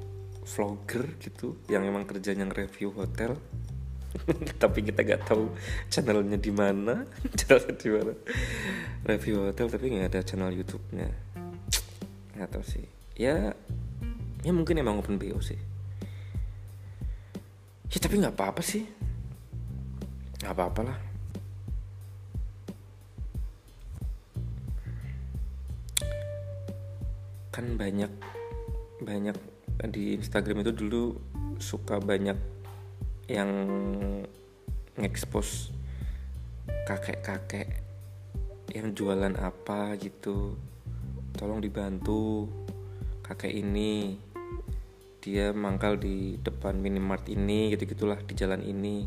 vlogger 0.47 1.19
gitu 1.19 1.59
yang 1.67 1.83
emang 1.83 2.07
kerjanya 2.07 2.47
nge-review 2.47 2.95
hotel 2.95 3.35
tapi 4.61 4.83
kita 4.83 5.03
nggak 5.03 5.23
tahu 5.27 5.51
channelnya 5.87 6.37
di 6.39 6.51
mana 6.51 7.05
channelnya 7.37 7.75
di 7.75 7.89
mana. 7.89 8.13
Review 9.07 9.47
hotel 9.47 9.67
tapi 9.71 9.85
nggak 9.93 10.07
ada 10.13 10.19
channel 10.25 10.51
YouTube-nya. 10.51 11.09
Nggak 12.37 12.49
tahu 12.51 12.63
sih. 12.65 12.85
Ya 13.17 13.53
ya 14.45 14.51
mungkin 14.53 14.77
emang 14.77 14.99
open 14.99 15.17
BO 15.17 15.39
sih. 15.41 15.59
Ya 17.87 17.97
tapi 18.01 18.19
nggak 18.19 18.35
apa-apa 18.35 18.61
sih. 18.61 18.83
Nggak 20.43 20.53
apa-apa 20.53 20.81
lah. 20.85 20.99
Kan 27.53 27.73
banyak 27.73 28.11
banyak 29.01 29.37
di 29.93 30.17
Instagram 30.17 30.65
itu 30.65 30.73
dulu 30.73 31.03
suka 31.61 32.01
banyak 32.01 32.56
yang 33.27 33.51
ngekspos 34.95 35.75
kakek-kakek 36.87 37.83
yang 38.71 38.95
jualan 38.95 39.35
apa 39.35 39.99
gitu. 39.99 40.55
Tolong 41.35 41.59
dibantu 41.59 42.47
kakek 43.27 43.51
ini. 43.51 44.15
Dia 45.19 45.51
mangkal 45.51 45.99
di 45.99 46.39
depan 46.39 46.79
minimart 46.79 47.27
ini 47.27 47.75
gitu 47.75 47.83
gitulah 47.83 48.15
di 48.23 48.31
jalan 48.31 48.63
ini. 48.63 49.03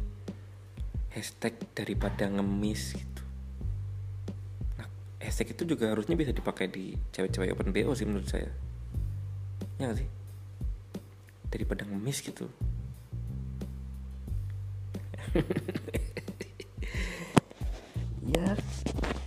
Hashtag 1.16 1.56
daripada 1.72 2.28
ngemis 2.28 2.92
gitu. 2.92 3.22
Nah 4.76 4.86
hashtag 5.16 5.56
itu 5.56 5.64
juga 5.64 5.96
harusnya 5.96 6.14
bisa 6.14 6.36
dipakai 6.36 6.68
di 6.68 6.92
cewek-cewek 7.16 7.56
open 7.56 7.72
bo 7.72 7.96
sih 7.96 8.04
menurut 8.04 8.28
saya. 8.28 8.52
Ya 9.80 9.88
gak 9.88 10.04
sih? 10.04 10.08
Daripada 11.48 11.88
ngemis 11.88 12.20
gitu 12.20 12.52
ya 18.34 18.46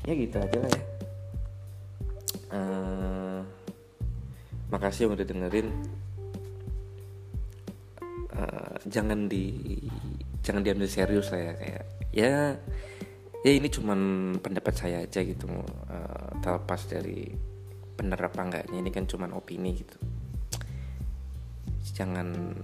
ya 0.04 0.14
gitu 0.14 0.38
aja 0.40 0.58
lah 0.60 0.72
ya. 0.72 0.84
Uh, 2.54 3.40
makasih 4.70 5.10
udah 5.10 5.26
dengerin. 5.26 5.72
Uh, 8.34 8.76
jangan 8.90 9.32
di 9.32 9.80
jangan 10.44 10.66
diambil 10.66 10.90
serius 10.90 11.32
lah 11.32 11.40
ya 11.40 11.54
kayak 11.56 11.84
ya 12.14 12.34
ya 13.44 13.52
ini 13.52 13.68
cuman 13.72 14.00
pendapat 14.44 14.74
saya 14.76 14.98
aja 15.04 15.24
gitu. 15.24 15.48
Uh, 15.88 16.30
terlepas 16.44 16.84
dari 16.88 17.32
bener 17.94 18.20
apa 18.20 18.42
enggaknya 18.42 18.78
ini 18.82 18.92
kan 18.92 19.08
cuman 19.08 19.32
opini 19.34 19.80
gitu. 19.80 19.98
Jangan 21.94 22.58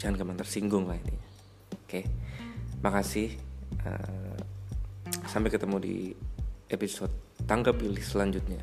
jangan 0.00 0.14
gampang 0.18 0.38
tersinggung 0.42 0.90
lah 0.90 0.98
ini 1.00 1.24
oke? 1.84 1.88
okay? 1.88 2.04
Makasih 2.84 3.32
uh, 3.88 4.36
sampai 5.24 5.48
ketemu 5.48 5.76
di 5.80 5.96
episode 6.68 7.10
tangga 7.48 7.72
pilih 7.72 8.04
selanjutnya 8.04 8.60